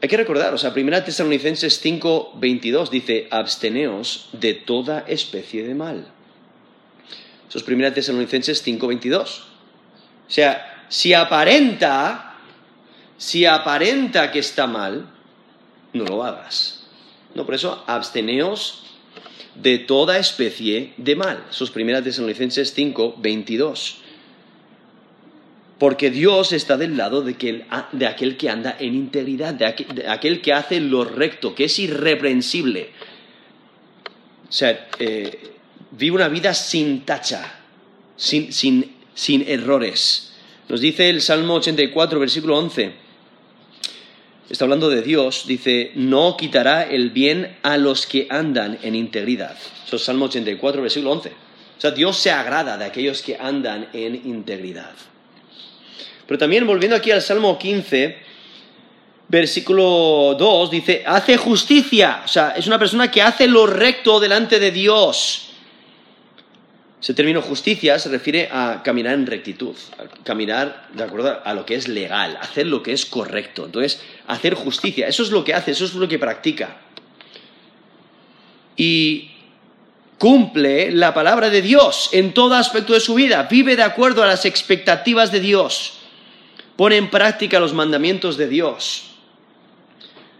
[0.00, 5.74] Hay que recordar, o sea, 1 Tesalonicenses 5, 22 dice, absteneos de toda especie de
[5.74, 6.08] mal.
[7.52, 9.40] Eso es 1 Tesalonicenses 5, 22.
[10.26, 12.38] O sea, si aparenta,
[13.18, 15.06] si aparenta que está mal,
[15.92, 16.86] no lo hagas.
[17.34, 18.84] No, por eso, absteneos
[19.54, 21.44] de toda especie de mal.
[21.50, 23.98] Eso es 1 Tesalonicenses 5, 22
[25.78, 27.34] porque Dios está del lado de,
[28.06, 32.90] aquel que anda en integridad, de aquel, que hace lo recto, que es irreprensible.
[34.48, 35.51] O sea, eh,
[35.92, 37.54] vive una vida sin tacha,
[38.16, 38.52] sin,
[39.14, 40.32] sin errores.
[40.68, 42.92] Nos dice el Salmo 84, versículo 11,
[44.48, 49.56] está hablando de Dios, dice, no quitará el bien a los que andan en integridad.
[49.86, 51.28] Eso es Salmo 84, versículo 11.
[51.30, 54.92] O sea, Dios se agrada de aquellos que andan en integridad.
[56.26, 58.16] Pero también volviendo aquí al Salmo 15,
[59.28, 64.60] versículo 2, dice, hace justicia, o sea, es una persona que hace lo recto delante
[64.60, 65.51] de Dios.
[67.02, 71.66] Ese término justicia se refiere a caminar en rectitud, a caminar de acuerdo a lo
[71.66, 73.64] que es legal, hacer lo que es correcto.
[73.64, 76.76] Entonces, hacer justicia, eso es lo que hace, eso es lo que practica.
[78.76, 79.32] Y
[80.18, 84.26] cumple la palabra de Dios en todo aspecto de su vida, vive de acuerdo a
[84.28, 85.98] las expectativas de Dios
[86.76, 89.04] pone en práctica los mandamientos de Dios,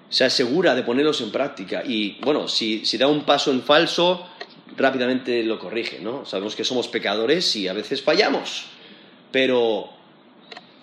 [0.09, 4.27] se asegura de ponerlos en práctica y, bueno, si, da un paso en falso,
[4.77, 6.25] rápidamente lo corrige, ¿no?
[6.25, 8.67] Sabemos que somos pecadores y a veces fallamos,
[9.31, 9.91] pero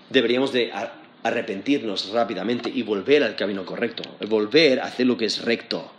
[0.10, 0.72] deberíamos de
[1.24, 5.92] arrepentirnos rápidamente y volver al camino correcto, volver a hacer lo que es recto.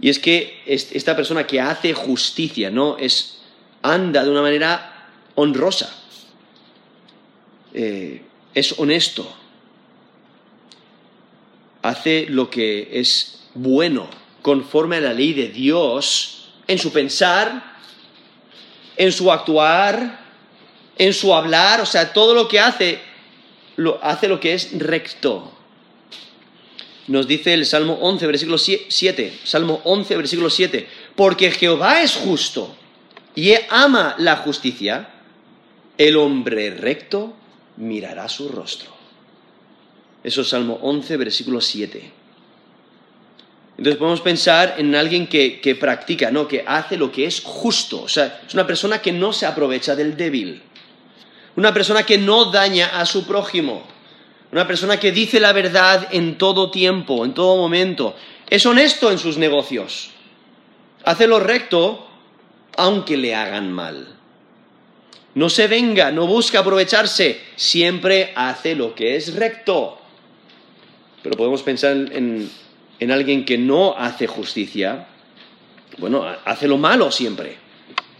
[0.00, 2.96] Y es que esta persona que hace justicia, ¿no?
[2.98, 3.40] Es,
[3.82, 5.92] anda de una manera honrosa.
[7.74, 8.22] Eh,
[8.54, 9.30] es honesto,
[11.82, 14.08] hace lo que es bueno,
[14.48, 17.76] conforme a la ley de Dios, en su pensar,
[18.96, 20.24] en su actuar,
[20.96, 22.98] en su hablar, o sea, todo lo que hace,
[23.76, 25.52] lo, hace lo que es recto.
[27.08, 32.74] Nos dice el Salmo 11, versículo 7, Salmo 11, versículo 7, porque Jehová es justo
[33.34, 35.10] y ama la justicia,
[35.98, 37.36] el hombre recto
[37.76, 38.88] mirará su rostro.
[40.24, 42.17] Eso es Salmo 11, versículo 7.
[43.78, 46.46] Entonces podemos pensar en alguien que, practica, ¿no?
[46.46, 48.02] que hace lo que es justo.
[48.02, 50.62] O sea, es una persona que no se aprovecha del débil.
[51.56, 53.84] Una persona que no daña a su prójimo.
[54.50, 58.16] Una persona que dice la verdad en todo tiempo, en todo momento.
[58.50, 60.10] Es honesto en sus negocios.
[61.04, 62.06] Hace lo recto
[62.76, 64.18] aunque le hagan mal
[65.38, 69.96] no se venga, no busca aprovecharse, siempre hace lo que es recto.
[71.22, 72.50] Pero podemos pensar en,
[73.10, 75.06] alguien que no hace justicia,
[75.98, 77.56] bueno, hace lo malo siempre.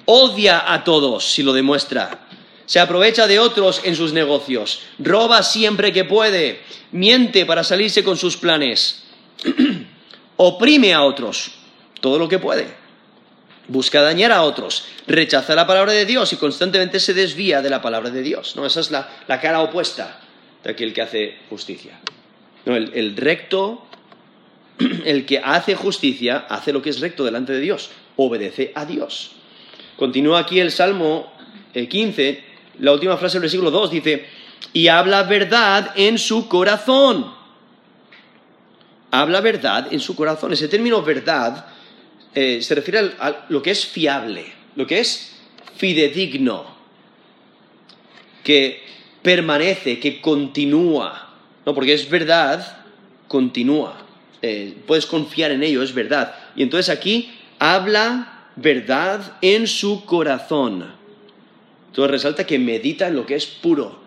[0.04, 2.26] Odia a todos si lo demuestra.
[2.66, 4.82] Se aprovecha de otros en sus negocios.
[4.98, 6.60] Roba siempre que puede.
[6.92, 9.04] Miente para salirse con sus planes.
[10.36, 11.52] Oprime a otros
[12.00, 12.88] todo lo que puede
[13.68, 17.80] busca dañar a otros, rechaza la palabra de Dios y constantemente se desvía de la
[17.80, 18.56] palabra de Dios.
[18.56, 18.66] ¿no?
[18.66, 19.08] Esa es la,
[19.40, 20.20] cara opuesta
[20.64, 22.00] de aquel que hace justicia.
[22.64, 23.86] El, recto,
[25.04, 29.32] el que hace justicia, hace lo que es recto delante de Dios, obedece a Dios.
[29.96, 31.32] Continúa aquí el Salmo
[31.72, 32.44] 15, eh,
[32.80, 34.26] la última frase del versículo 2 dice,
[34.72, 37.32] y habla verdad en su corazón.
[39.10, 40.52] Habla verdad en su corazón.
[40.52, 41.66] Ese término verdad
[42.34, 45.36] eh, se refiere a, lo que es fiable, lo que es
[45.76, 46.66] fidedigno,
[48.44, 48.82] que
[49.22, 51.74] permanece, que continúa, ¿no?
[51.74, 52.84] Porque es verdad,
[53.26, 54.07] continúa.
[54.42, 56.34] Eh, puedes confiar en ello, es verdad.
[56.54, 60.94] Y entonces aquí habla verdad en su corazón.
[61.88, 63.98] Entonces resalta que medita en lo que es puro.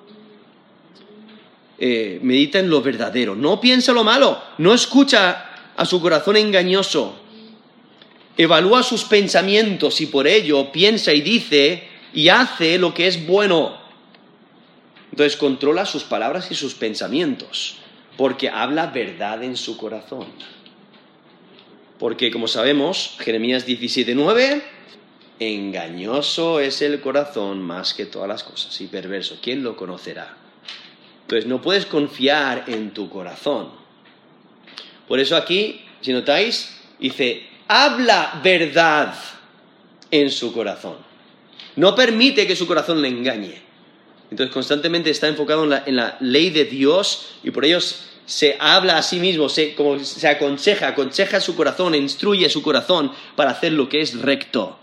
[1.79, 3.35] Eh, medita en lo verdadero.
[3.35, 4.41] No piensa lo malo.
[4.57, 7.21] No escucha a su corazón engañoso
[8.37, 13.77] evalúa sus pensamientos y por ello piensa y dice y hace lo que es bueno.
[15.11, 17.77] Entonces controla sus palabras y sus pensamientos,
[18.17, 20.27] porque habla verdad en su corazón.
[21.99, 24.63] Porque como sabemos, Jeremías 17:9,
[25.39, 29.39] engañoso es el corazón más que todas las cosas y perverso.
[29.41, 30.35] ¿Quién lo conocerá?
[31.21, 33.69] Entonces no puedes confiar en tu corazón.
[35.07, 39.13] Por eso aquí, si notáis, dice, habla verdad
[40.09, 40.97] en su corazón.
[41.75, 43.61] No permite que su corazón le engañe.
[44.31, 47.79] Entonces constantemente está enfocado en la, ley de Dios y por ello
[48.25, 53.11] se habla a sí mismo, se, como se aconseja, aconseja su corazón, instruye su corazón
[53.35, 54.79] para hacer lo que es recto.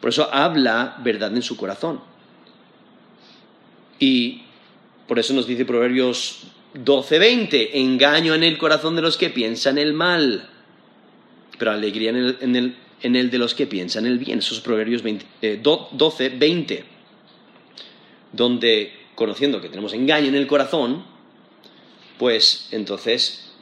[0.00, 2.00] Por eso habla verdad en su corazón.
[3.98, 4.42] Y
[5.06, 9.92] por eso nos dice Proverbios 12:20, engaño en el corazón de los que piensan el
[9.92, 10.48] mal,
[11.58, 14.38] pero alegría en el, de los que piensan el bien.
[14.38, 16.84] Esos Proverbios 12:20, eh,
[18.34, 21.04] donde conociendo que tenemos engaño en el corazón,
[22.18, 23.52] pues entonces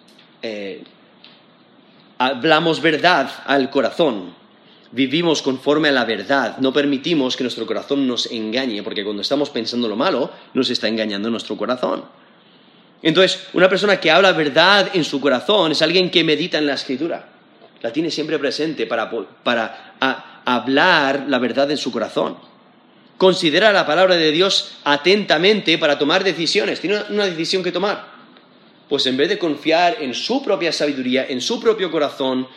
[0.42, 0.82] eh,
[2.18, 4.34] hablamos verdad al corazón,
[4.92, 9.50] vivimos conforme a la verdad, no permitimos que nuestro corazón nos engañe, porque cuando estamos
[9.50, 12.04] pensando lo malo, nos está engañando nuestro corazón.
[13.02, 16.74] Entonces, una persona que habla verdad en su corazón es alguien que medita en la
[16.74, 17.28] escritura,
[17.80, 19.10] la tiene siempre presente para,
[20.44, 22.51] hablar la verdad en su corazón.
[23.22, 28.10] Considera la palabra de Dios atentamente para tomar decisiones, tiene una decisión que tomar
[28.88, 32.48] pues en vez de confiar en su propia sabiduría, en su propio corazón,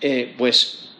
[0.00, 0.92] eh, pues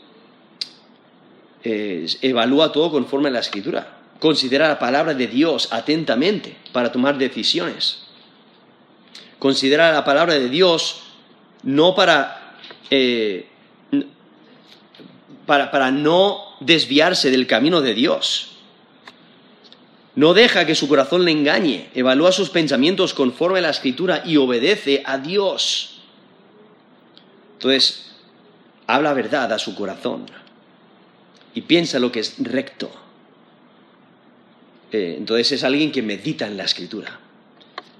[1.62, 4.00] eh, evalúa todo conforme a la escritura.
[4.18, 8.02] Considera la palabra de Dios atentamente para tomar decisiones.
[9.38, 11.02] Considera la palabra de Dios
[11.62, 12.56] no para,
[12.90, 13.46] eh,
[15.46, 18.47] para, para no desviarse del camino de Dios,
[20.18, 24.36] no deja que su corazón le engañe, evalúa sus pensamientos conforme a la escritura y
[24.36, 26.00] obedece a Dios.
[27.52, 28.16] Entonces,
[28.88, 30.26] habla verdad a su corazón
[31.54, 32.90] y piensa lo que es recto.
[34.90, 37.20] Eh, entonces es alguien que medita en la escritura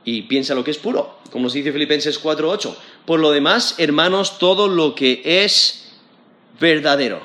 [0.05, 2.77] y piensa lo que es puro, como nos dice Filipenses 4:8.
[3.07, 5.93] Por lo demás, hermanos, todo lo que es
[6.59, 7.21] verdadero,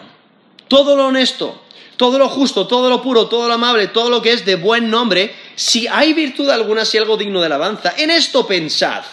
[0.67, 1.62] todo lo honesto,
[2.03, 4.89] todo lo justo, todo lo puro, todo lo amable, todo lo que es de buen
[4.89, 9.05] nombre, si hay virtud alguna, si algo digno de alabanza, en esto pensad.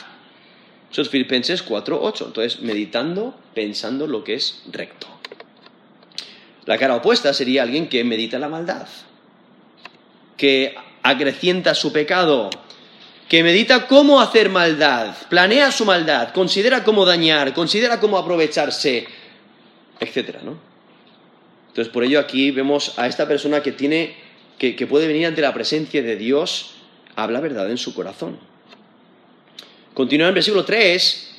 [0.91, 2.25] Eso es Filipenses 4, 8.
[2.27, 5.07] Entonces, meditando, pensando lo que es recto.
[6.67, 8.89] La cara opuesta sería alguien que medita la maldad,
[10.37, 10.75] que
[11.05, 12.51] acrecienta su pecado,
[13.29, 19.07] que medita cómo hacer maldad, planea su maldad, considera cómo dañar, considera cómo aprovecharse,
[20.01, 20.70] etcétera, ¿no?
[21.71, 24.17] Entonces, por ello aquí vemos a esta persona que tiene,
[24.59, 26.73] que, puede venir ante la presencia de Dios,
[27.15, 28.39] habla verdad en su corazón.
[29.95, 31.31] Continúa en versículo 3,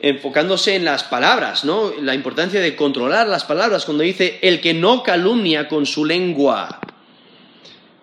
[0.00, 1.90] enfocándose en las palabras, ¿no?
[2.02, 6.78] La importancia de controlar las palabras cuando dice, el que no calumnia con su lengua,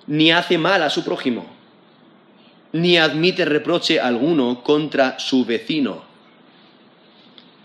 [0.08, 1.46] ni hace mal a su prójimo,
[2.72, 6.09] ni admite reproche alguno contra su vecino.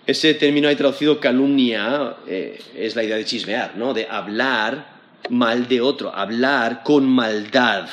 [0.07, 3.95] Ese término ahí traducido calumnia eh, es la idea de chismear, ¿no?
[3.95, 4.95] De hablar
[5.31, 7.89] mal de otro, hablar con maldad.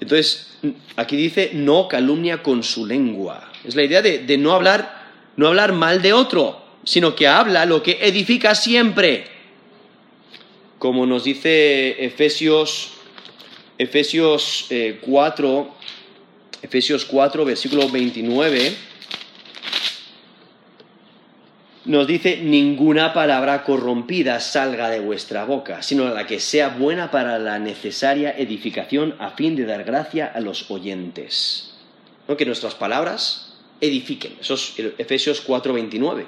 [0.00, 0.58] Entonces,
[0.96, 3.50] aquí dice no calumnia con su lengua.
[3.64, 7.82] Es la idea de, no, hablar, no hablar mal de otro, sino que habla lo
[7.82, 9.24] que edifica siempre.
[10.78, 12.92] Como nos dice Efesios,
[13.78, 14.68] Efesios
[15.00, 18.93] 4, eh, Efesios 4, versículo 29
[21.84, 27.38] nos dice, ninguna palabra corrompida salga de vuestra boca, sino la que sea buena para
[27.38, 31.74] la necesaria edificación a fin de dar gracia a los oyentes.
[32.38, 34.36] Que nuestras palabras edifiquen.
[34.40, 36.24] Eso es Efesios 4:29.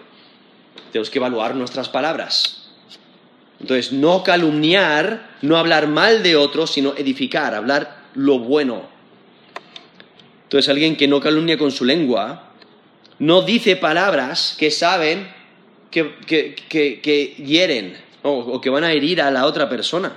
[0.93, 2.69] Tenemos que evaluar nuestras palabras.
[3.59, 8.83] Entonces, no calumniar, no hablar mal de otros, sino edificar, hablar lo bueno.
[10.43, 12.53] Entonces, alguien que no calumnia con su lengua,
[13.19, 15.35] no dice palabras que saben
[15.91, 20.17] que, hieren o, que van a herir a la otra persona.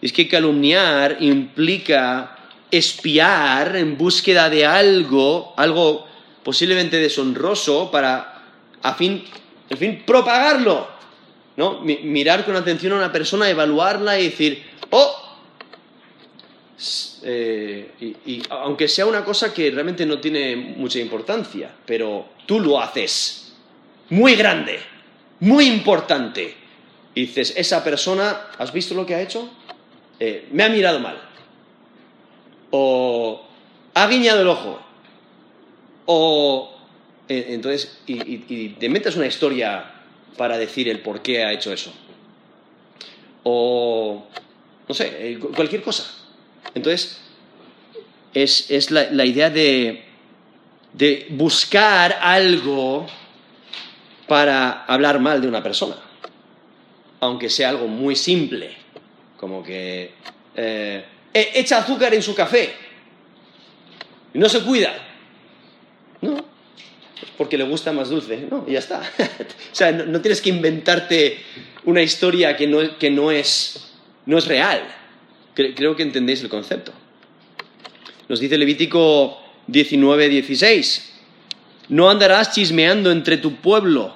[0.00, 2.36] Es que calumniar implica
[2.70, 6.06] espiar en búsqueda de algo, algo
[6.42, 8.42] posiblemente deshonroso para,
[8.82, 9.24] a fin,
[9.68, 10.88] en fin, propagarlo.
[11.56, 11.80] ¿no?
[11.80, 15.26] Mirar con atención a una persona, evaluarla y decir, oh,
[17.22, 17.92] eh,
[18.26, 23.45] y, aunque sea una cosa que realmente no tiene mucha importancia, pero tú lo haces
[24.10, 24.80] muy grande,
[25.40, 26.54] muy importante.
[27.14, 29.50] Y dices, esa persona, ¿has visto lo que ha hecho?
[30.20, 31.20] Eh, me ha mirado mal.
[32.70, 33.42] O
[33.94, 34.80] ha guiñado el ojo.
[36.06, 36.76] O
[37.28, 39.92] eh, entonces, y, te metes una historia
[40.36, 41.92] para decir el por qué ha hecho eso.
[43.42, 44.26] O,
[44.88, 46.04] no sé, eh, cualquier cosa.
[46.74, 47.20] Entonces,
[48.34, 50.04] es, la, idea de,
[50.92, 53.06] de buscar algo
[54.26, 55.96] para hablar mal de una persona,
[57.20, 58.76] aunque sea algo muy simple,
[59.36, 60.12] como que
[60.54, 62.72] eh, echa azúcar en su café
[64.34, 64.94] y no se cuida.
[66.20, 66.44] No,
[67.36, 69.00] porque le gusta más dulce, no, y ya está.
[69.72, 71.38] o sea, no, tienes que inventarte
[71.84, 73.92] una historia que no, que no, es,
[74.24, 74.82] no es real.
[75.54, 76.92] Creo que entendéis el concepto.
[78.28, 81.15] Nos dice Levítico 19, 16.
[81.88, 84.14] No andarás chismeando entre tu pueblo.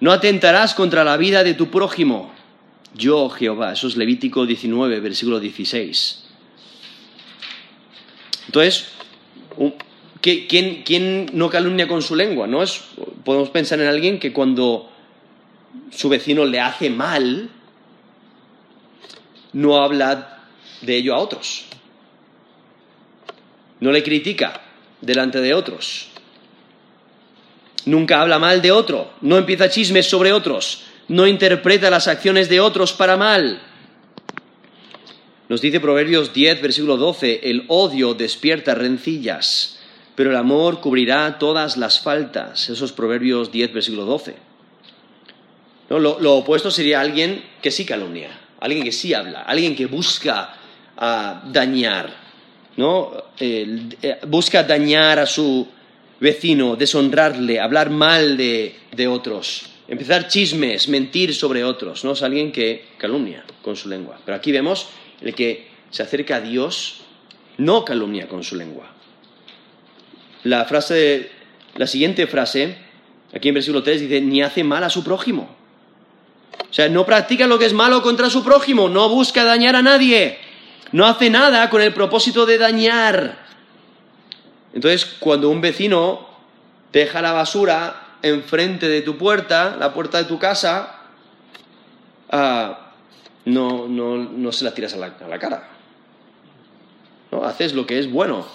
[0.00, 2.32] No atentarás contra la vida de tu prójimo.
[2.94, 3.72] Yo, Jehová.
[3.72, 6.24] Eso es Levítico 19, versículo 16.
[8.46, 8.88] Entonces,
[10.20, 12.46] ¿quién, ¿quién, no calumnia con su lengua?
[12.46, 12.62] ¿No?
[12.62, 12.82] Es,
[13.24, 14.90] podemos pensar en alguien que cuando
[15.90, 17.50] su vecino le hace mal,
[19.52, 20.44] no habla
[20.82, 21.66] de ello a otros
[23.84, 24.62] no le critica
[25.02, 26.08] delante de otros.
[27.86, 32.60] Nunca habla mal de otro, no empieza chismes sobre otros, no interpreta las acciones de
[32.60, 33.60] otros para mal.
[35.48, 39.78] Nos dice Proverbios 10, versículo 12, el odio despierta rencillas,
[40.14, 42.70] pero el amor cubrirá todas las faltas.
[42.70, 44.36] Esos Proverbios 10, versículo 12.
[45.90, 48.30] Lo, opuesto sería alguien que sí calumnia,
[48.60, 50.56] alguien que sí habla, alguien que busca
[50.96, 52.10] ah, dañar.
[52.76, 53.12] ¿no?
[53.38, 53.90] Eh,
[54.26, 55.68] busca dañar a su
[56.20, 58.74] vecino, deshonrarle, hablar mal de,
[59.08, 62.12] otros, empezar chismes, mentir sobre otros, ¿no?
[62.12, 64.18] Es alguien que calumnia con su lengua.
[64.24, 64.88] Pero aquí vemos
[65.20, 67.00] el que se acerca a Dios
[67.58, 68.92] no calumnia con su lengua.
[70.42, 71.30] La frase,
[71.76, 72.76] la siguiente frase,
[73.32, 75.56] aquí en versículo 3 dice, ni hace mal a su prójimo.
[76.70, 79.82] O sea, no practica lo que es malo contra su prójimo, no busca dañar a
[79.82, 80.38] nadie
[80.94, 83.43] no hace nada con el propósito de dañar.
[84.74, 86.26] Entonces, cuando un vecino
[86.92, 91.00] deja la basura enfrente de tu puerta, la puerta de tu casa,
[92.30, 92.92] ah,
[93.44, 95.68] no, no, se la tiras a la, a la cara.
[97.30, 97.44] ¿No?
[97.44, 98.46] Haces lo que es bueno.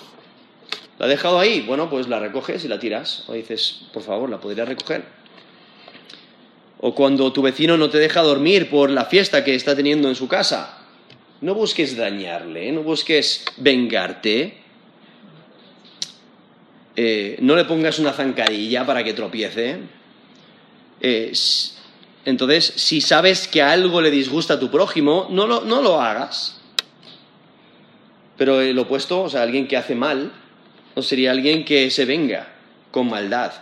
[0.98, 3.24] La ha dejado ahí, bueno, pues la recoges y la tiras.
[3.28, 5.06] O dices, por favor, la podrías recoger.
[6.82, 10.16] O cuando tu vecino no te deja dormir por la fiesta que está teniendo en
[10.16, 10.80] su casa,
[11.40, 14.69] no busques dañarle, no busques vengarte.
[17.02, 19.78] Eh, no le pongas una zancadilla para que tropiece.
[21.00, 21.32] Eh,
[22.26, 26.60] entonces, si sabes que algo le disgusta a tu prójimo, no lo, no lo hagas.
[28.36, 30.34] Pero el opuesto, o sea, alguien que hace mal,
[30.93, 32.50] no sería alguien que se venga
[32.91, 33.54] con maldad.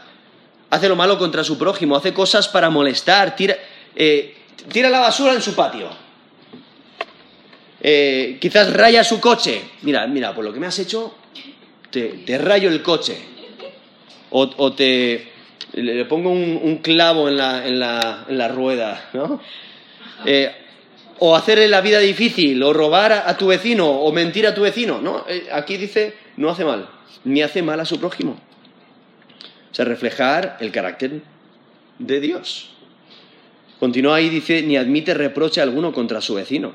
[0.71, 3.55] Hace lo malo contra su prójimo, hace cosas para molestar, tira,
[3.95, 4.35] eh,
[4.73, 6.07] tira la basura en su patio
[7.81, 9.61] eh, quizás raya su coche.
[9.83, 11.15] Mira, mira, por lo que me has hecho,
[11.91, 13.17] te, rayo el coche.
[14.29, 15.31] O, te
[15.73, 19.41] le pongo un, clavo en la, rueda, ¿no?
[20.25, 20.51] Eh,
[21.19, 25.01] o hacerle la vida difícil, o robar a, tu vecino, o mentir a tu vecino.
[25.01, 26.89] No, eh, aquí dice, no hace mal,
[27.23, 28.37] ni hace mal a su prójimo.
[29.71, 31.21] O sea, reflejar el carácter
[31.99, 32.71] de Dios.
[33.79, 36.69] Continúa ahí, dice, ni admite reproche alguno contra su vecino.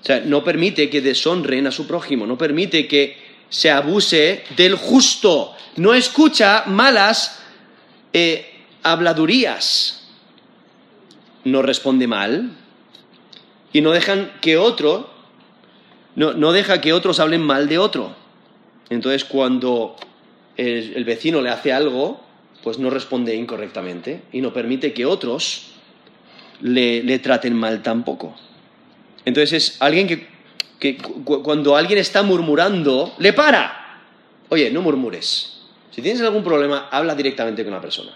[0.00, 4.74] O sea, no permite que deshonren a su prójimo, no permite que se abuse del
[4.74, 7.40] justo, no escucha malas
[8.12, 10.08] eh, habladurías,
[11.44, 12.50] no responde mal
[13.72, 15.10] y no dejan que otro,
[16.14, 18.16] no, deja que otros hablen mal de otro.
[18.88, 19.96] Entonces, cuando
[20.56, 22.24] el, vecino le hace algo,
[22.62, 25.72] pues no responde incorrectamente y no permite que otros
[26.62, 28.34] le traten mal tampoco.
[29.26, 30.35] Entonces es alguien que,
[31.24, 34.00] cuando alguien está murmurando, le para.
[34.48, 35.60] Oye, no murmures.
[35.90, 38.12] Si tienes algún problema, habla directamente con la persona.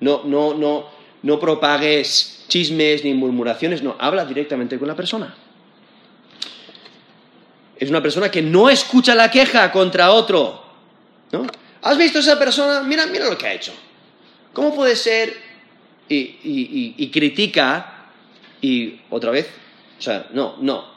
[0.00, 0.86] No, no, no,
[1.22, 5.34] no propagues chismes ni murmuraciones, no, habla directamente con la persona.
[7.76, 10.62] Es una persona que no escucha la queja contra otro.
[11.32, 11.46] ¿no?
[11.82, 12.82] ¿Has visto a esa persona?
[12.82, 13.72] Mira, mira lo que ha hecho.
[14.52, 15.46] ¿Cómo puede ser?
[16.08, 18.12] y critica
[18.60, 19.50] y otra vez
[19.98, 20.95] o sea, no, no.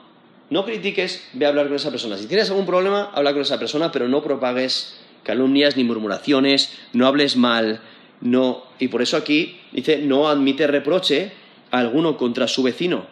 [0.50, 2.18] No critiques, ve a hablar con esa persona.
[2.18, 7.06] Si tienes algún problema, habla con esa persona, pero no propagues calumnias ni murmuraciones, no
[7.06, 7.82] hables mal
[8.22, 11.32] no, y por eso aquí dice, no admite reproche
[11.72, 13.06] alguno contra su vecino.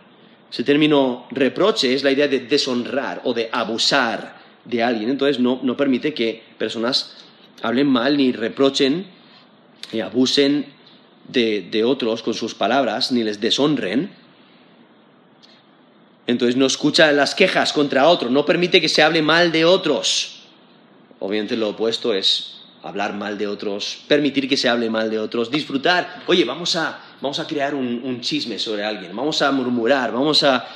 [0.51, 5.09] Ese término reproche es la idea de deshonrar o de abusar de alguien.
[5.09, 7.17] Entonces no, no permite que personas
[7.61, 9.05] hablen mal ni reprochen
[9.91, 10.65] y abusen
[11.27, 14.09] de, de otros con sus palabras, ni les deshonren.
[16.27, 20.41] Entonces no escucha las quejas contra otros, no permite que se hable mal de otros.
[21.19, 25.49] Obviamente lo opuesto es hablar mal de otros, permitir que se hable mal de otros,
[25.49, 26.23] disfrutar.
[26.27, 30.67] Oye, vamos a, vamos a crear un, chisme sobre alguien, vamos a murmurar, vamos a,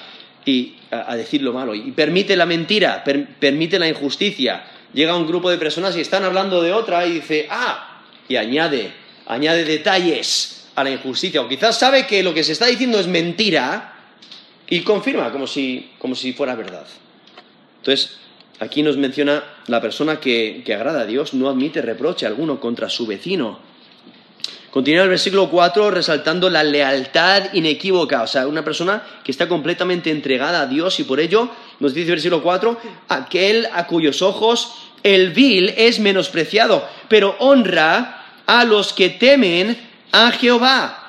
[0.45, 1.75] y, a, decir lo malo.
[1.75, 4.63] Y permite la mentira, permite la injusticia.
[4.93, 8.93] Llega un grupo de personas y están hablando de otra y dice, ah, y añade,
[9.27, 11.41] añade detalles a la injusticia.
[11.41, 14.00] O quizás sabe que lo que se está diciendo es mentira
[14.71, 16.87] y confirma como si, como si fuera verdad.
[17.79, 18.15] Entonces,
[18.61, 23.05] aquí nos menciona la persona que, agrada a Dios no admite reproche alguno contra su
[23.05, 23.59] vecino.
[24.71, 30.09] Continúa el versículo 4 resaltando la lealtad inequívoca, o sea, una persona que está completamente
[30.09, 31.49] entregada a Dios y por ello,
[31.81, 34.71] nos dice el versículo 4, aquel a cuyos ojos
[35.03, 39.77] el vil es menospreciado, pero honra a los que temen
[40.13, 41.00] a Jehová.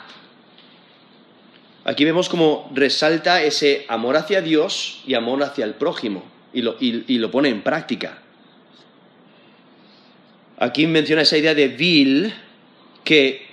[1.85, 7.31] Aquí vemos cómo resalta ese amor hacia Dios y amor hacia el prójimo y lo,
[7.31, 8.19] pone en práctica.
[10.59, 12.33] Aquí menciona esa idea de vil,
[13.03, 13.47] que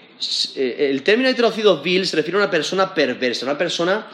[0.56, 4.08] eh, el término traducido vil se refiere a una persona perversa, una persona,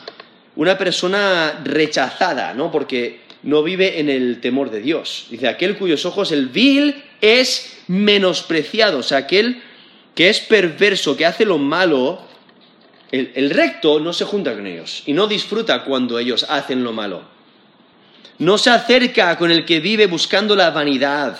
[0.55, 2.71] una persona rechazada, ¿no?
[2.71, 5.27] Porque no vive en el temor de Dios.
[5.29, 9.61] Dice, aquel cuyos ojos el vil es menospreciado, o sea, aquel
[10.13, 12.21] que es perverso, que hace lo malo,
[13.11, 17.23] el recto no se junta con ellos y no disfruta cuando ellos hacen lo malo.
[18.37, 21.37] No se acerca con el que vive buscando la vanidad,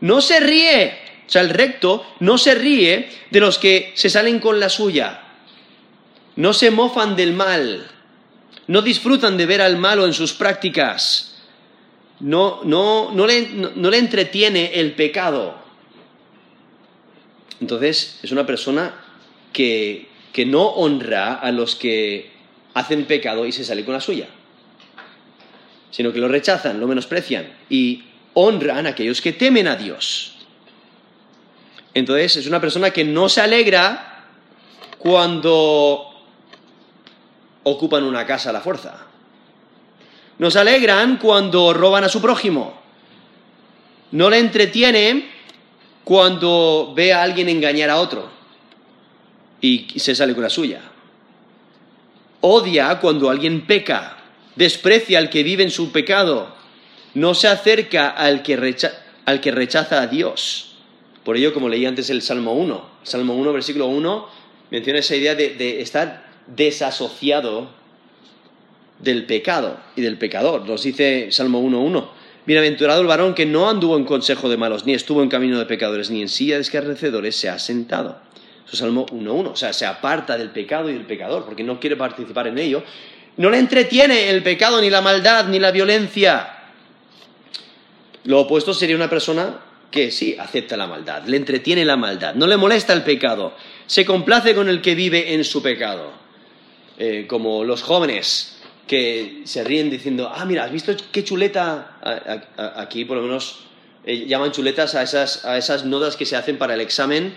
[0.00, 4.38] no se ríe, o sea, el recto no se ríe de los que se salen
[4.38, 5.22] con la suya,
[6.36, 7.86] no se mofan del mal,
[8.68, 11.36] no disfrutan de ver al malo en sus prácticas,
[12.20, 15.58] no, no, no, le, no le entretiene el pecado.
[17.60, 18.94] Entonces, es una persona
[19.52, 22.30] que, que no honra a los que
[22.74, 24.28] hacen pecado y se sale con la suya
[25.90, 28.04] sino que lo rechazan, lo menosprecian y
[28.34, 30.36] honran a aquellos que temen a Dios.
[31.94, 34.26] Entonces es una persona que no se alegra
[34.98, 36.06] cuando
[37.64, 39.06] ocupan una casa a la fuerza.
[40.38, 42.80] No se alegran cuando roban a su prójimo.
[44.12, 45.28] No le entretiene
[46.04, 48.39] cuando ve a alguien engañar a otro
[49.60, 50.80] y se sale con la suya.
[52.40, 54.20] Odia cuando alguien peca
[54.56, 56.54] desprecia al que vive en su pecado,
[57.14, 60.76] no se acerca al que, rechaza a Dios.
[61.24, 64.28] Por ello, como leí antes el Salmo 1, Salmo 1, versículo 1,
[64.70, 67.70] menciona esa idea de, de estar desasociado
[68.98, 70.66] del pecado y del pecador.
[70.66, 72.08] Nos dice Salmo 1.1.
[72.46, 75.66] Bienaventurado el varón que no anduvo en consejo de malos, ni estuvo en camino de
[75.66, 78.18] pecadores, ni en silla de escarnecedores se ha sentado.
[78.76, 79.52] Salmo 1.1.
[79.52, 82.82] O sea, se aparta del pecado y del pecador, porque no quiere participar en ello,
[83.36, 86.56] no le entretiene el pecado, ni la maldad, ni la violencia.
[88.24, 89.60] Lo opuesto sería una persona
[89.90, 93.54] que sí acepta la maldad, le entretiene la maldad, no le molesta el pecado,
[93.86, 96.12] se complace con el que vive en su pecado.
[96.98, 101.96] Eh, como los jóvenes que se ríen diciendo, ah, mira, ¿has visto qué chuleta?
[102.76, 103.60] Aquí por lo menos
[104.04, 107.34] eh, llaman chuletas a esas, a esas notas que se hacen para el examen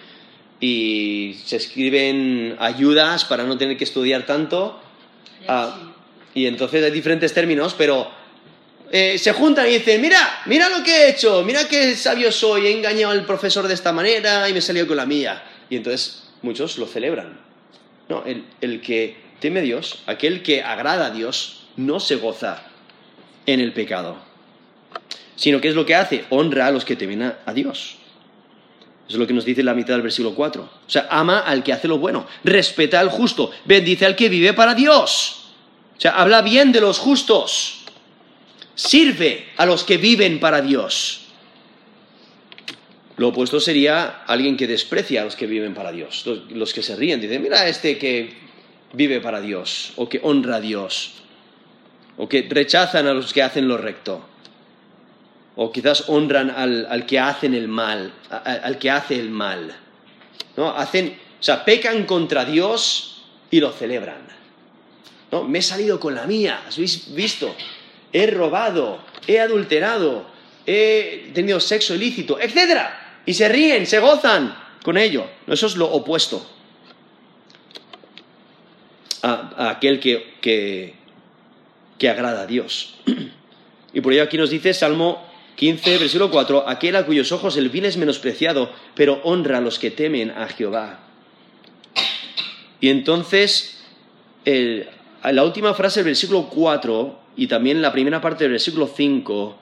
[0.64, 4.80] y se escriben ayudas para no tener que estudiar tanto.
[5.46, 5.92] Ah,
[6.34, 8.10] y entonces hay diferentes términos, pero
[8.90, 12.68] eh, se juntan y dicen, mira, mira lo que he hecho, mira qué sabio soy,
[12.68, 15.44] he engañado al profesor de esta manera y me he salido con la mía.
[15.70, 17.42] Y entonces muchos lo celebran.
[18.08, 22.64] No, el, el que teme a Dios, aquel que agrada a Dios, no se goza
[23.46, 24.16] en el pecado,
[25.36, 27.98] sino que es lo que hace, honra a los que temen a, Dios.
[29.14, 30.64] Es lo que nos dice la mitad del versículo 4.
[30.64, 34.54] O sea, ama al que hace lo bueno, respeta al justo, bendice al que vive
[34.54, 35.52] para Dios.
[35.96, 37.84] O sea, habla bien de los justos.
[38.74, 41.28] Sirve a los que viven para Dios.
[43.18, 46.26] Lo opuesto sería alguien que desprecia a los que viven para Dios.
[46.50, 48.34] Los, que se ríen, dicen, mira este que
[48.94, 51.22] vive para Dios, o que honra a Dios,
[52.18, 54.26] o que rechazan a los que hacen lo recto,
[55.56, 59.76] o quizás honran al, que hacen el mal, al que hace el mal.
[60.58, 60.70] ¿No?
[60.70, 64.22] Hacen, o sea, pecan contra Dios y lo celebran.
[65.32, 66.78] No, me he salido con la mía, ¿has
[67.16, 67.56] visto?
[68.12, 70.26] He robado, he adulterado,
[70.66, 72.82] he tenido sexo ilícito, etc.
[73.26, 74.62] Y se ríen, se gozan.
[74.84, 75.26] con ello.
[75.48, 76.46] Eso es lo opuesto
[79.24, 80.94] a, aquel que, que,
[81.98, 82.96] que agrada a Dios.
[83.96, 85.24] Y por ello aquí nos dice Salmo
[85.56, 89.80] 15, versículo 4, aquel a cuyos ojos el bien es menospreciado, pero honra a los
[89.80, 91.00] que temen a Jehová.
[92.82, 93.80] Y entonces,
[94.46, 99.58] la última frase del versículo 4 y también la primera parte del versículo 5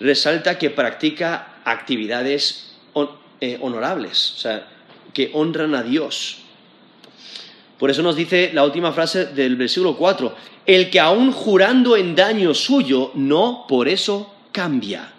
[0.00, 2.76] resalta que practica actividades
[3.40, 4.68] eh, honorables, o sea,
[5.14, 6.38] que honran a Dios.
[7.78, 10.34] Por eso nos dice la última frase del versículo 4,
[10.66, 15.12] el que aún jurando en daño suyo, no por eso cambia.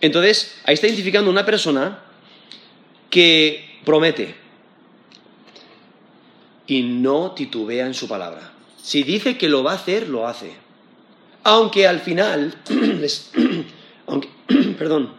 [0.00, 2.00] Entonces, ahí está identificando una persona
[3.10, 4.34] que promete
[6.66, 8.52] y no titubea en su palabra.
[8.82, 10.52] Si dice que lo va a hacer, lo hace.
[11.42, 12.54] Aunque al final,
[14.78, 15.12] perdón,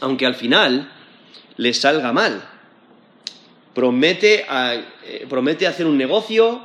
[0.00, 0.90] aunque al final
[1.56, 2.48] le salga mal.
[3.74, 6.60] Promete, eh, promete hacer un negocio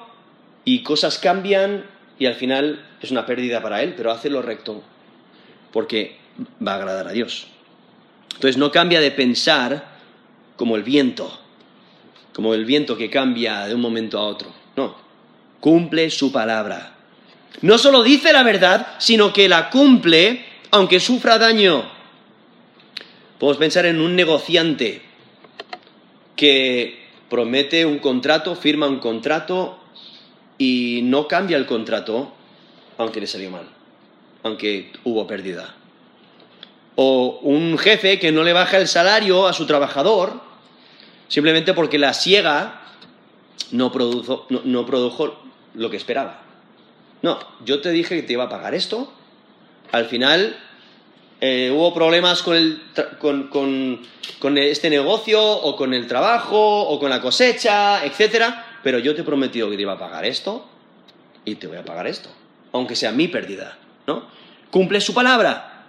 [0.63, 1.85] y cosas cambian
[2.17, 4.81] y al final es una pérdida para él, pero hace lo recto
[5.75, 6.15] porque
[6.65, 7.47] va a agradar a Dios.
[8.33, 9.97] Entonces no cambia de pensar
[10.55, 11.37] como el viento,
[12.31, 14.53] como el viento que cambia de un momento a otro.
[14.77, 14.95] No,
[15.59, 16.95] cumple su palabra.
[17.61, 21.83] No solo dice la verdad, sino que la cumple aunque sufra daño.
[23.37, 25.01] Podemos pensar en un negociante
[26.37, 29.77] que promete un contrato, firma un contrato
[30.57, 32.33] y no cambia el contrato
[32.97, 33.74] aunque le salió mal
[34.45, 35.73] aunque hubo pérdida.
[36.95, 40.39] O un jefe que no le baja el salario a su trabajador
[41.27, 42.81] simplemente porque la siega
[43.71, 44.45] no produjo,
[45.73, 46.41] lo que esperaba.
[47.23, 49.11] No, yo te dije que te iba a pagar esto,
[49.91, 50.55] al final
[51.41, 52.79] eh, hubo problemas con,
[54.57, 59.25] este negocio o con el trabajo o con la cosecha, etcétera, pero yo te he
[59.25, 60.67] prometido que te iba a pagar esto
[61.45, 62.29] y te voy a pagar esto,
[62.73, 63.79] aunque sea mi pérdida.
[64.07, 64.27] ¿No?
[64.71, 65.85] Cumple su palabra,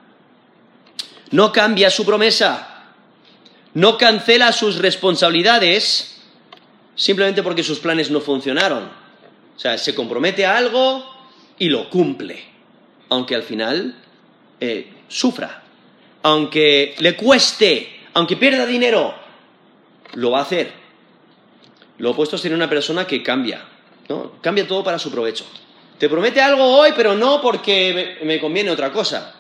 [1.31, 2.85] no cambia su promesa,
[3.75, 6.17] no cancela sus responsabilidades
[6.95, 8.85] simplemente porque sus planes no funcionaron.
[9.57, 11.05] O sea, se compromete a algo
[11.59, 12.43] y lo cumple,
[13.09, 13.95] aunque al final
[14.61, 15.63] eh, sufra,
[16.23, 19.15] aunque le cueste, aunque pierda dinero,
[20.15, 20.73] lo va a hacer.
[21.99, 23.65] Lo opuesto sería una persona que cambia,
[24.09, 24.33] ¿no?
[24.43, 25.47] Cambia todo para su provecho.
[25.99, 29.35] Te promete algo hoy, pero no porque me conviene otra cosa.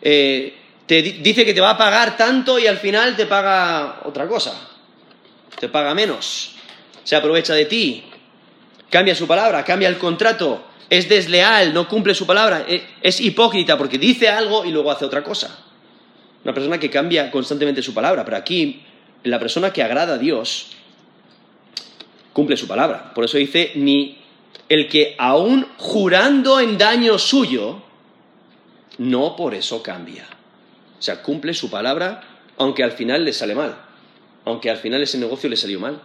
[0.00, 0.54] Eh,
[0.86, 4.68] te dice que te va a pagar tanto y al final te paga otra cosa.
[5.58, 6.54] Te paga menos.
[7.02, 8.04] Se aprovecha de ti.
[8.88, 10.64] Cambia su palabra, cambia el contrato.
[10.88, 12.64] Es desleal, no cumple su palabra.
[12.68, 15.58] Eh, es hipócrita porque dice algo y luego hace otra cosa.
[16.44, 18.24] Una persona que cambia constantemente su palabra.
[18.24, 18.84] Pero aquí,
[19.24, 20.68] la persona que agrada a Dios
[22.32, 23.12] cumple su palabra.
[23.12, 24.18] Por eso dice, ni
[24.68, 27.82] el que aún jurando en daño suyo,
[28.98, 30.26] no por eso cambia.
[30.98, 33.76] O sea, cumple su palabra aunque al final le sale mal,
[34.44, 36.00] aunque al final ese negocio le salió mal.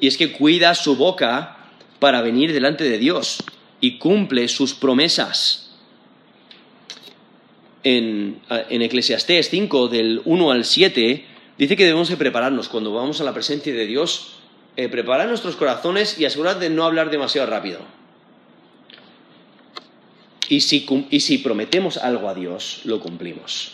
[0.00, 1.56] Y es que cuida su boca
[1.98, 3.42] para venir delante de Dios
[3.80, 5.64] y cumple sus promesas.
[7.84, 11.24] En, en Eclesiastés 5, del 1 al 7,
[11.56, 14.37] dice que debemos de prepararnos cuando vamos a la presencia de Dios
[14.78, 17.80] eh, preparar nuestros corazones y asegurar de no hablar demasiado rápido.
[20.48, 23.72] Y si, y si prometemos algo a Dios, lo cumplimos.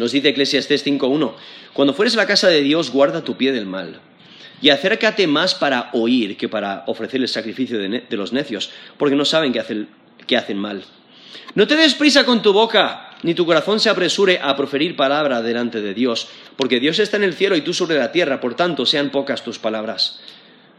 [0.00, 1.34] Nos dice Eclesiastes 5.1,
[1.72, 4.00] cuando fueres a la casa de Dios, guarda tu pie del mal.
[4.60, 9.24] Y acércate más para oír que para ofrecer el sacrificio de, los necios, porque no
[9.24, 9.88] saben que hacen,
[10.26, 10.82] que hacen mal.
[11.54, 15.42] No te des prisa con tu boca, ni tu corazón se apresure a proferir palabra
[15.42, 16.26] delante de Dios,
[16.56, 19.44] porque Dios está en el cielo y tú sobre la tierra, por tanto sean pocas
[19.44, 20.20] tus palabras.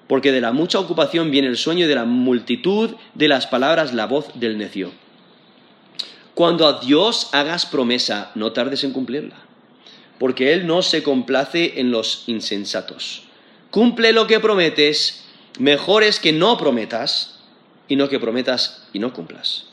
[0.07, 3.93] Porque de la mucha ocupación viene el sueño y de la multitud de las palabras
[3.93, 4.91] la voz del necio.
[6.33, 9.35] Cuando a Dios hagas promesa, no tardes en cumplirla,
[10.17, 13.23] porque Él no se complace en los insensatos.
[13.69, 15.25] Cumple lo que prometes,
[15.59, 17.39] mejor es que no prometas
[17.87, 19.65] y no que prometas y no cumplas.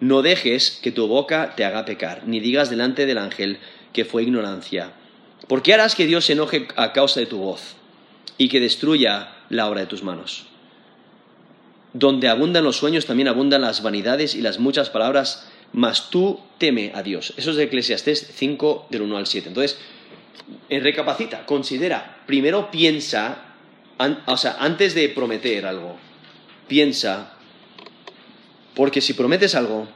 [0.00, 3.58] No dejes que tu boca te haga pecar, ni digas delante del ángel
[3.92, 4.92] que fue ignorancia.
[5.50, 7.74] ¿Por qué harás que Dios se enoje a causa de tu voz
[8.38, 10.46] y que destruya la obra de tus manos?
[11.92, 16.92] Donde abundan los sueños, también abundan las vanidades y las muchas palabras, mas tú teme
[16.94, 17.34] a Dios.
[17.36, 19.48] Eso es de Eclesiastés 5, del 1 al 7.
[19.48, 19.76] Entonces,
[20.68, 23.56] eh, recapacita, considera, primero piensa,
[24.26, 25.96] o sea, antes de prometer algo,
[26.68, 27.32] piensa
[28.76, 29.88] porque si prometes algo,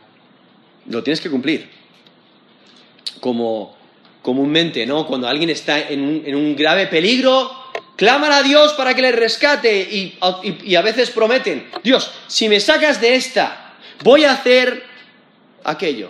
[0.89, 1.71] lo tienes que cumplir.
[3.21, 3.84] Como
[4.25, 5.07] comúnmente, ¿no?
[5.07, 6.01] Cuando alguien está en
[6.35, 7.53] un, grave peligro,
[7.95, 13.03] claman a Dios para que le rescate y, a veces prometen, Dios, si me sacas
[13.03, 14.83] de esta, voy a hacer
[15.63, 16.09] aquello.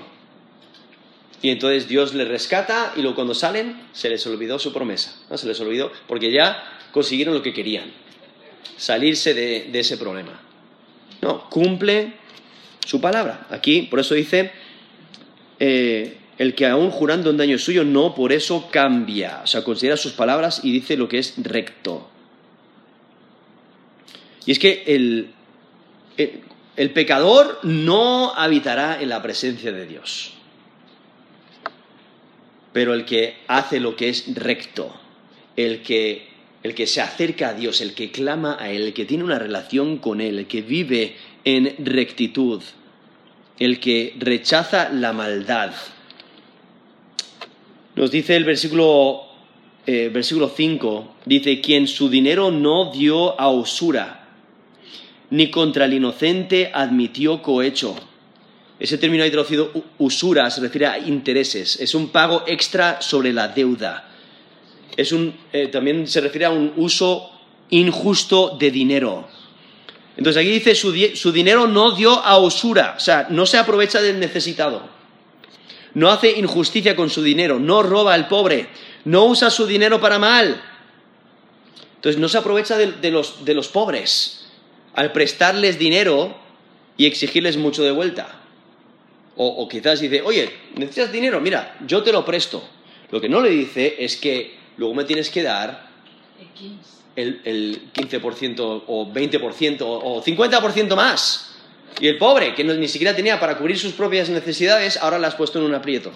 [1.43, 5.37] Y entonces Dios les rescata y luego cuando salen se les olvidó su promesa, ¿no?
[5.37, 6.62] Se les olvidó porque ya
[6.93, 7.93] consiguieron lo que querían,
[8.77, 10.41] salirse de, ese problema.
[11.21, 12.12] No, cumple
[12.87, 13.49] su palabra.
[13.51, 14.53] Aquí, por eso dice,
[15.59, 19.41] eh, el que aún jurando un daño suyo no por eso cambia.
[19.45, 22.09] O sea, considera sus palabras y dice lo que es recto.
[24.47, 25.30] Y es que el,
[26.76, 30.32] el, pecador no habitará en la presencia de Dios.
[32.72, 34.95] Pero el que hace lo que es recto,
[35.57, 36.28] el que,
[36.62, 39.39] el que se acerca a Dios, el que clama a Él, el que tiene una
[39.39, 42.62] relación con Él, el que vive en rectitud,
[43.59, 45.72] el que rechaza la maldad.
[47.97, 49.22] Nos dice el versículo,
[49.86, 54.28] eh, versículo 5, dice, quien su dinero no dio a usura,
[55.30, 57.95] ni contra el inocente admitió cohecho.
[58.80, 63.49] Ese término ahí traducido usura se refiere a intereses, es un pago extra sobre la
[63.49, 64.11] deuda.
[64.97, 67.30] Es un, eh, también se refiere a un uso
[67.70, 69.26] injusto de dinero.
[70.16, 74.20] Entonces aquí dice, su, dinero no dio a usura, o sea, no se aprovecha del
[74.20, 74.88] necesitado,
[75.95, 78.68] no hace injusticia con su dinero, no roba al pobre,
[79.05, 80.62] no usa su dinero para mal.
[81.97, 84.47] Entonces no se aprovecha de, los, de los pobres
[84.95, 86.36] al prestarles dinero
[86.97, 88.40] y exigirles mucho de vuelta.
[89.36, 92.62] O, o, quizás dice, oye, necesitas dinero, mira, yo te lo presto.
[93.11, 95.88] Lo que no le dice es que luego me tienes que dar
[97.16, 101.54] el, 15% o 20% o 50% más.
[102.01, 105.34] Y el pobre, que ni siquiera tenía para cubrir sus propias necesidades, ahora la has
[105.34, 106.12] puesto en un aprieto.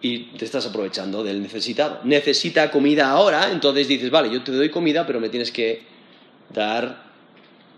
[0.00, 2.00] Y te estás aprovechando del necesitado.
[2.04, 5.82] Necesita comida ahora, entonces dices, vale, yo te doy comida, pero me tienes que
[6.50, 7.04] dar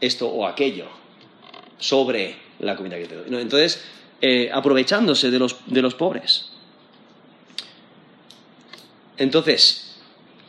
[0.01, 0.87] esto o aquello
[1.79, 3.41] sobre la comida que te doy.
[3.41, 3.83] Entonces,
[4.21, 6.51] eh, aprovechándose de los, de los pobres.
[9.17, 9.97] Entonces,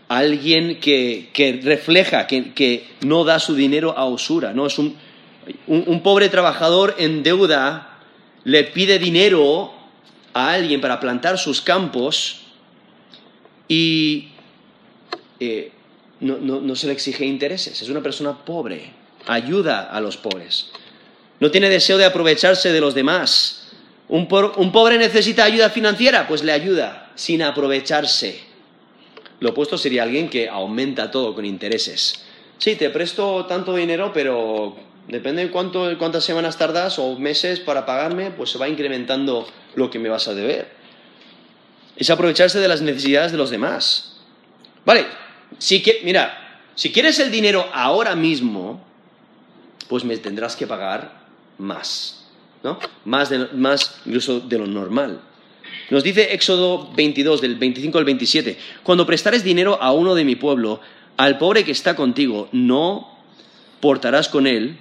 [0.08, 4.66] alguien que, refleja, que, no da su dinero a usura, ¿no?
[4.66, 4.98] Es un,
[6.04, 8.00] pobre trabajador en deuda
[8.44, 9.74] le pide dinero
[10.34, 12.42] a alguien para plantar sus campos
[13.68, 14.30] y
[15.40, 15.72] eh,
[16.20, 17.82] no, se le exige intereses.
[17.82, 18.92] Es una persona pobre,
[19.28, 20.72] ayuda a los pobres.
[21.40, 23.72] No tiene deseo de aprovecharse de los demás.
[24.08, 28.52] un pobre necesita ayuda financiera, pues le ayuda sin aprovecharse.
[29.40, 32.24] Lo opuesto sería alguien que aumenta todo con intereses.
[32.60, 34.76] Sí, te presto tanto dinero, pero
[35.12, 39.46] depende de cuánto, cuántas semanas tardas o meses para pagarme, pues se va incrementando
[39.76, 40.72] lo que me vas a deber.
[41.98, 44.18] Es aprovecharse de las necesidades de los demás.
[44.86, 45.06] Vale,
[45.60, 48.84] si mira, si quieres el dinero ahora mismo,
[49.90, 51.22] pues me tendrás que pagar
[51.58, 52.26] más,
[52.64, 52.80] ¿no?
[53.04, 55.22] Más, más incluso de lo normal.
[55.90, 60.38] Nos dice Éxodo 22, del 25 al 27, cuando prestares dinero a uno de mi
[60.38, 60.80] pueblo,
[61.18, 63.20] al pobre que está contigo, no
[63.82, 64.78] portarás con él,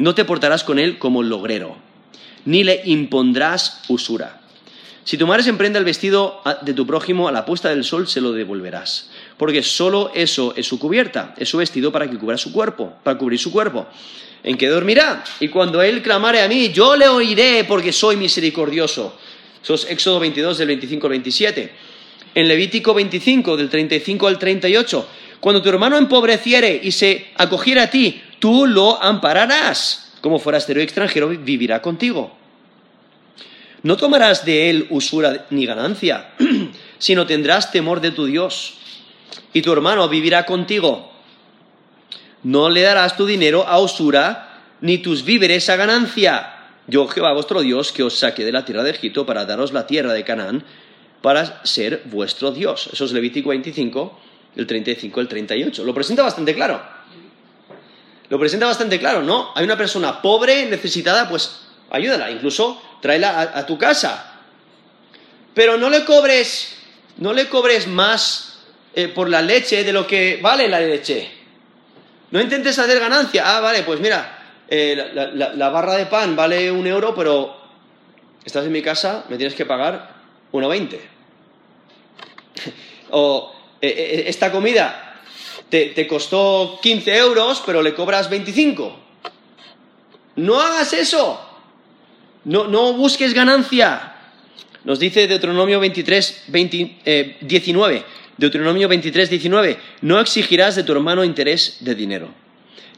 [0.00, 1.76] no te portarás con él como logrero,
[2.44, 4.40] ni le impondrás usura.
[5.04, 8.06] Si tu madre se emprende el vestido de tu prójimo a la puesta del sol,
[8.06, 12.36] se lo devolverás, porque solo eso es su cubierta, es su vestido para que cubra
[12.36, 13.86] su cuerpo, para cubrir su cuerpo
[14.42, 15.22] en que dormirá.
[15.38, 19.14] Y cuando él clamare a mí, yo le oiré porque soy misericordioso
[19.62, 21.70] eso es Éxodo 22 del 25 al 27.
[22.34, 25.08] En Levítico 25 del 35 al 38.
[25.40, 30.12] Cuando tu hermano empobreciere y se acogiera a ti, tú lo ampararás.
[30.20, 32.36] Como forastero extranjero vivirá contigo.
[33.82, 36.32] No tomarás de él usura ni ganancia,
[36.98, 38.74] sino tendrás temor de tu Dios.
[39.52, 41.12] Y tu hermano vivirá contigo.
[42.42, 46.56] No le darás tu dinero a usura, ni tus víveres a ganancia
[46.90, 49.86] yo Jehová vuestro Dios, que os saqué de la tierra de Egipto para daros la
[49.86, 50.64] tierra de Canaán,
[51.22, 52.90] para ser vuestro Dios.
[52.92, 54.18] Eso es Levítico 25,
[54.56, 55.84] el 35, el 38.
[55.84, 56.82] Lo presenta bastante claro.
[58.30, 59.50] Lo presenta bastante claro, ¿no?
[59.56, 64.38] Hay una persona pobre, necesitada, pues ayúdala, incluso tráela a, tu casa.
[65.52, 66.76] Pero no le cobres,
[67.16, 68.60] no le cobres más
[68.94, 71.28] eh, por la leche de lo que vale la leche.
[72.30, 73.56] No intentes hacer ganancia.
[73.56, 77.56] Ah, vale, pues mira, eh, la, barra de pan vale un euro, pero
[78.44, 80.14] estás en mi casa, me tienes que pagar
[80.52, 81.00] 1,20.
[83.10, 83.52] o
[83.82, 85.09] eh, esta comida
[85.70, 88.96] te, costó 15 euros, pero le cobras 25.
[90.36, 91.40] No hagas eso.
[92.44, 94.16] No, no busques ganancia.
[94.84, 96.44] Nos dice Deuteronomio 23,
[97.40, 98.04] 19,
[98.38, 102.32] Deuteronomio 23, 19, no exigirás de tu hermano interés de dinero,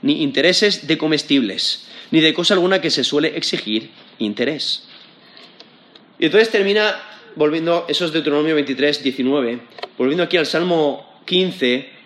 [0.00, 4.84] ni intereses de comestibles, ni de cosa alguna que se suele exigir interés.
[6.20, 7.02] Y entonces termina,
[7.34, 9.58] volviendo, eso es Deuteronomio 23, 19,
[9.98, 12.01] volviendo aquí al Salmo 15,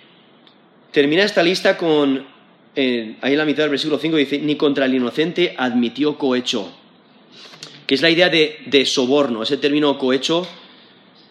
[0.97, 2.27] termina esta lista con,
[2.75, 6.73] ahí en la mitad del versículo 5 dice, ni contra el inocente admitió cohecho,
[7.87, 10.49] que es la idea de, de soborno, ese término cohecho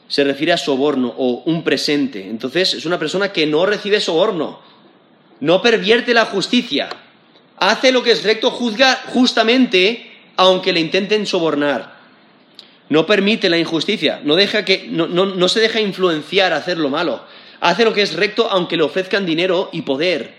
[0.07, 2.29] se refiere a soborno o un presente.
[2.29, 4.59] Entonces es una persona que no recibe soborno,
[5.39, 6.87] no pervierte la justicia,
[7.57, 11.95] hace lo que es recto, juzga justamente aunque le intenten sobornar.
[12.89, 17.23] No permite la injusticia, no, deja que, no, se deja influenciar a hacer lo malo.
[17.65, 20.35] Hace lo que es recto aunque le ofrezcan dinero y poder.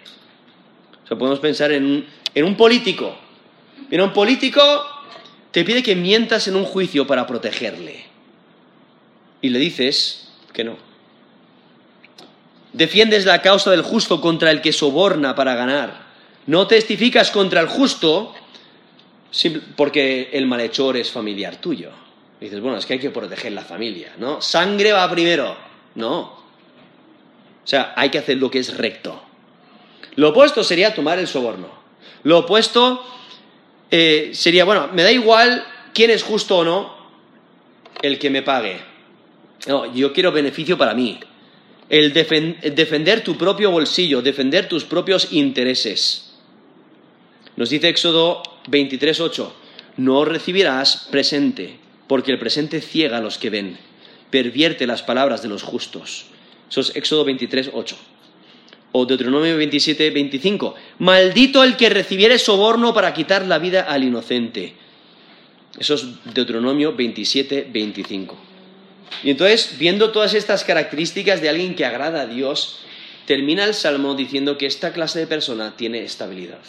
[1.02, 3.16] O sea, podemos pensar en un, en un político.
[3.90, 4.62] Un político
[5.50, 8.04] te pide que mientas en un juicio para protegerle
[9.42, 10.76] y le dices que no.
[12.72, 16.06] Defiendes la causa del justo contra el que soborna para ganar.
[16.46, 18.34] No testificas contra el justo
[19.74, 21.90] porque el malhechor es familiar tuyo.
[22.40, 24.40] dices, bueno, es que hay que proteger la familia, ¿no?
[24.40, 25.56] Sangre va primero.
[25.96, 26.45] No.
[27.66, 29.20] O sea, hay que hacer lo que es recto.
[30.14, 31.68] Lo opuesto sería tomar el soborno.
[32.22, 33.04] Lo opuesto
[33.90, 36.94] eh, sería, bueno, me da igual quién es justo o no,
[38.02, 38.78] el que me pague.
[39.66, 41.18] No, yo quiero beneficio para mí.
[41.88, 46.34] El defender tu propio bolsillo, defender tus propios intereses.
[47.56, 49.50] Nos dice Éxodo 23.8,
[49.96, 53.76] no recibirás presente, porque el presente ciega a los que ven,
[54.30, 56.26] pervierte las palabras de los justos.
[56.68, 57.94] Eso es Éxodo 23.8.
[58.92, 64.74] O Deuteronomio 27.25, maldito el que recibiere soborno para quitar la vida al inocente.
[65.78, 68.34] Eso es Deuteronomio 27.25.
[69.22, 72.78] Y entonces, viendo todas estas características de alguien que agrada a Dios,
[73.26, 76.60] termina el Salmo diciendo que esta clase de persona tiene estabilidad.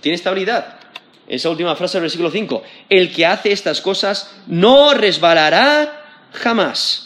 [0.00, 0.78] Tiene estabilidad.
[1.26, 2.62] Esa última frase del versículo 5.
[2.88, 7.05] El que hace estas cosas no resbalará jamás.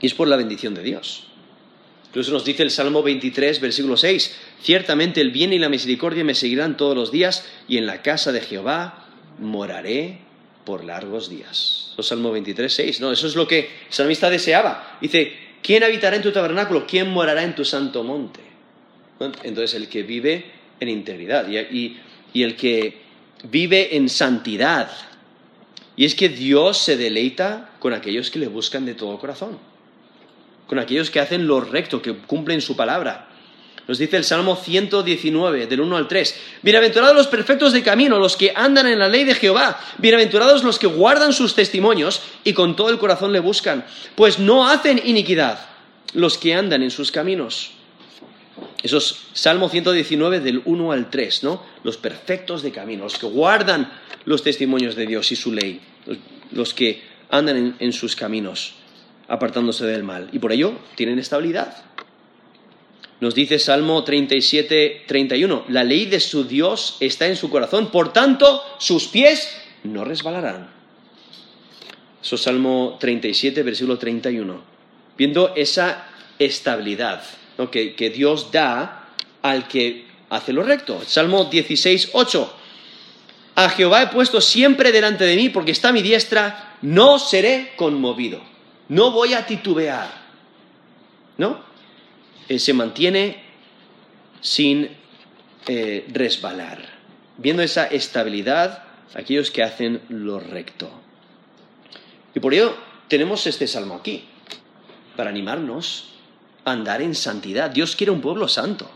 [0.00, 1.24] Y es por la bendición de Dios.
[2.08, 4.36] Incluso nos dice el Salmo 23, versículo 6.
[4.62, 8.32] Ciertamente el bien y la misericordia me seguirán todos los días y en la casa
[8.32, 9.06] de Jehová
[9.38, 10.20] moraré
[10.64, 11.90] por largos días.
[11.92, 13.00] Eso es Salmo 23, 6.
[13.00, 14.98] No, eso es lo que el salmista deseaba.
[15.00, 15.32] Dice,
[15.62, 16.86] ¿quién habitará en tu tabernáculo?
[16.86, 18.40] ¿Quién morará en tu santo monte?
[19.42, 20.44] Entonces, el que vive
[20.80, 21.98] en integridad y,
[22.32, 23.00] y el que
[23.44, 24.90] vive en santidad.
[25.96, 29.58] Y es que Dios se deleita con aquellos que le buscan de todo corazón,
[30.66, 33.28] con aquellos que hacen lo recto, que cumplen su palabra.
[33.88, 36.40] Nos dice el Salmo 119, del 1 al 3.
[36.62, 39.78] Bienaventurados los perfectos de camino, los que andan en la ley de Jehová.
[39.98, 43.86] Bienaventurados los que guardan sus testimonios y con todo el corazón le buscan.
[44.16, 45.60] Pues no hacen iniquidad
[46.14, 47.72] los que andan en sus caminos.
[48.82, 51.62] Eso es Salmo 119 del 1 al 3, ¿no?
[51.84, 53.92] Los perfectos de camino, los que guardan
[54.24, 55.80] los testimonios de Dios y su ley,
[56.50, 58.74] los que andan en, en sus caminos,
[59.28, 60.28] apartándose del mal.
[60.32, 61.84] Y por ello tienen estabilidad.
[63.20, 68.12] Nos dice Salmo 37, 31, la ley de su Dios está en su corazón, por
[68.12, 70.68] tanto sus pies no resbalarán.
[72.22, 74.60] Eso es Salmo 37, versículo 31.
[75.16, 76.08] Viendo esa
[76.38, 77.22] estabilidad
[77.70, 79.08] que, que, Dios da
[79.40, 81.00] al que hace lo recto.
[81.06, 82.54] Salmo 16, 8.
[83.54, 87.72] A Jehová he puesto siempre delante de mí porque está a mi diestra, no seré
[87.76, 88.42] conmovido,
[88.88, 90.26] no voy a titubear.
[91.38, 91.60] ¿No?
[92.48, 93.42] Eh, se mantiene
[94.40, 94.88] sin
[95.66, 96.80] eh, resbalar,
[97.36, 98.84] viendo esa estabilidad
[99.14, 100.90] aquellos que hacen lo recto.
[102.34, 102.76] Y por ello
[103.08, 104.24] tenemos este salmo aquí,
[105.16, 106.12] para animarnos
[106.64, 107.70] a andar en santidad.
[107.70, 108.90] Dios quiere un pueblo santo.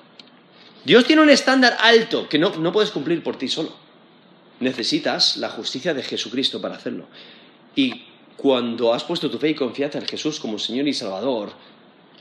[0.85, 3.75] Dios tiene un estándar alto que no, no puedes cumplir por ti solo.
[4.61, 7.07] Necesitas la justicia de Jesucristo para hacerlo.
[7.75, 8.05] Y
[8.41, 11.53] cuando has puesto tu fe y confianza en Jesús como Señor y Salvador,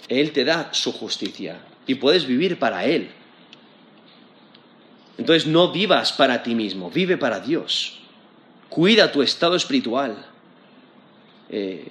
[0.09, 3.09] él te da su justicia y puedes vivir para Él.
[5.17, 7.99] Entonces no vivas para ti mismo, vive para Dios.
[8.67, 10.26] Cuida tu estado espiritual.
[11.49, 11.88] Eh,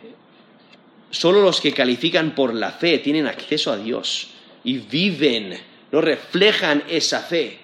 [1.11, 4.29] solo los que califican por la fe tienen acceso a Dios
[4.62, 5.59] y viven,
[5.91, 7.61] no reflejan esa fe.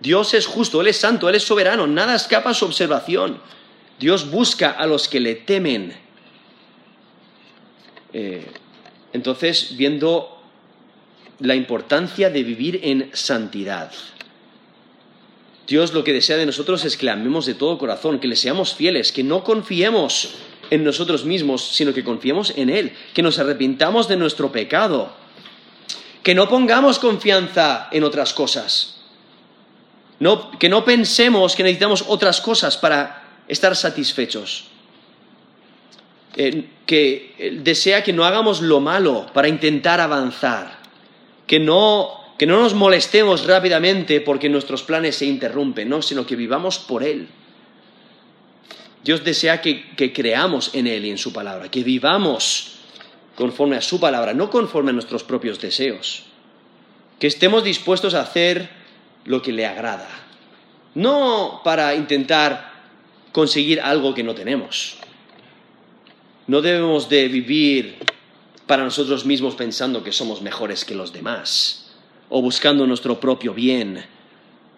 [0.00, 3.40] Dios es justo, Él es santo, Él es soberano, nada escapa a su observación.
[3.98, 5.92] Dios busca a los que le temen.
[8.12, 8.46] Eh,
[9.12, 10.40] entonces, viendo
[11.40, 13.92] la importancia de vivir en santidad.
[15.66, 18.36] Dios lo que desea de nosotros es que le amemos de todo corazón, que le
[18.36, 20.34] seamos fieles, que no confiemos
[20.70, 25.12] en nosotros mismos, sino que confiemos en Él, que nos arrepintamos de nuestro pecado,
[26.22, 29.00] que no pongamos confianza en otras cosas,
[30.58, 34.68] que no pensemos que necesitamos otras cosas para estar satisfechos,
[36.36, 40.78] eh, que desea que no hagamos lo malo para intentar avanzar,
[41.46, 46.36] que no, que no nos molestemos rápidamente porque nuestros planes se interrumpen, no, sino que
[46.36, 47.28] vivamos por Él.
[49.02, 52.78] Dios desea que, que creamos en Él y en su palabra, que vivamos
[53.34, 56.24] conforme a su palabra, no conforme a nuestros propios deseos.
[57.18, 58.68] Que estemos dispuestos a hacer
[59.24, 60.08] lo que le agrada.
[60.94, 62.77] No para intentar
[63.32, 64.96] conseguir algo que no tenemos.
[66.46, 67.96] No debemos de vivir
[68.66, 71.90] para nosotros mismos pensando que somos mejores que los demás,
[72.28, 74.04] o buscando nuestro propio bien,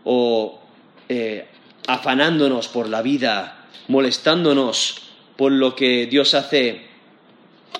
[0.04, 0.60] o
[1.08, 1.46] eh,
[1.86, 5.02] afanándonos por la vida, molestándonos
[5.36, 6.82] por lo que Dios hace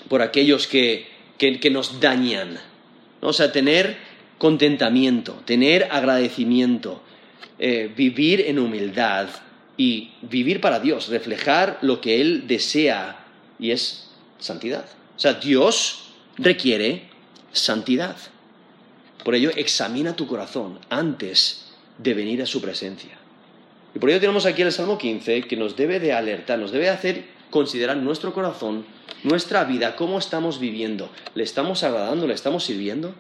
[0.08, 1.08] por aquellos que,
[1.70, 2.58] nos dañan.
[3.20, 3.98] O sea, tener
[4.38, 7.02] contentamiento, tener agradecimiento,
[7.58, 9.28] eh, vivir en humildad
[9.80, 13.24] y vivir para Dios, reflejar lo que Él desea
[13.58, 14.84] y es santidad.
[15.16, 17.04] O sea, Dios requiere
[17.52, 18.14] santidad.
[19.24, 23.16] Por ello, examina tu corazón antes de venir a su presencia.
[23.94, 26.90] Y por ello tenemos aquí el Salmo 15 que nos debe de alertar, nos debe
[26.90, 28.84] hacer considerar nuestro corazón,
[29.22, 31.08] nuestra vida, cómo estamos viviendo.
[31.34, 32.26] ¿Le estamos agradando?
[32.26, 33.14] ¿Le estamos sirviendo?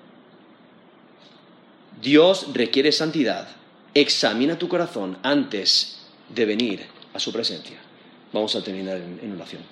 [2.02, 3.48] Dios requiere santidad.
[3.94, 5.99] Examina tu corazón antes
[6.34, 7.76] de venir a su presencia.
[8.32, 9.62] Vamos a terminar en, en oración.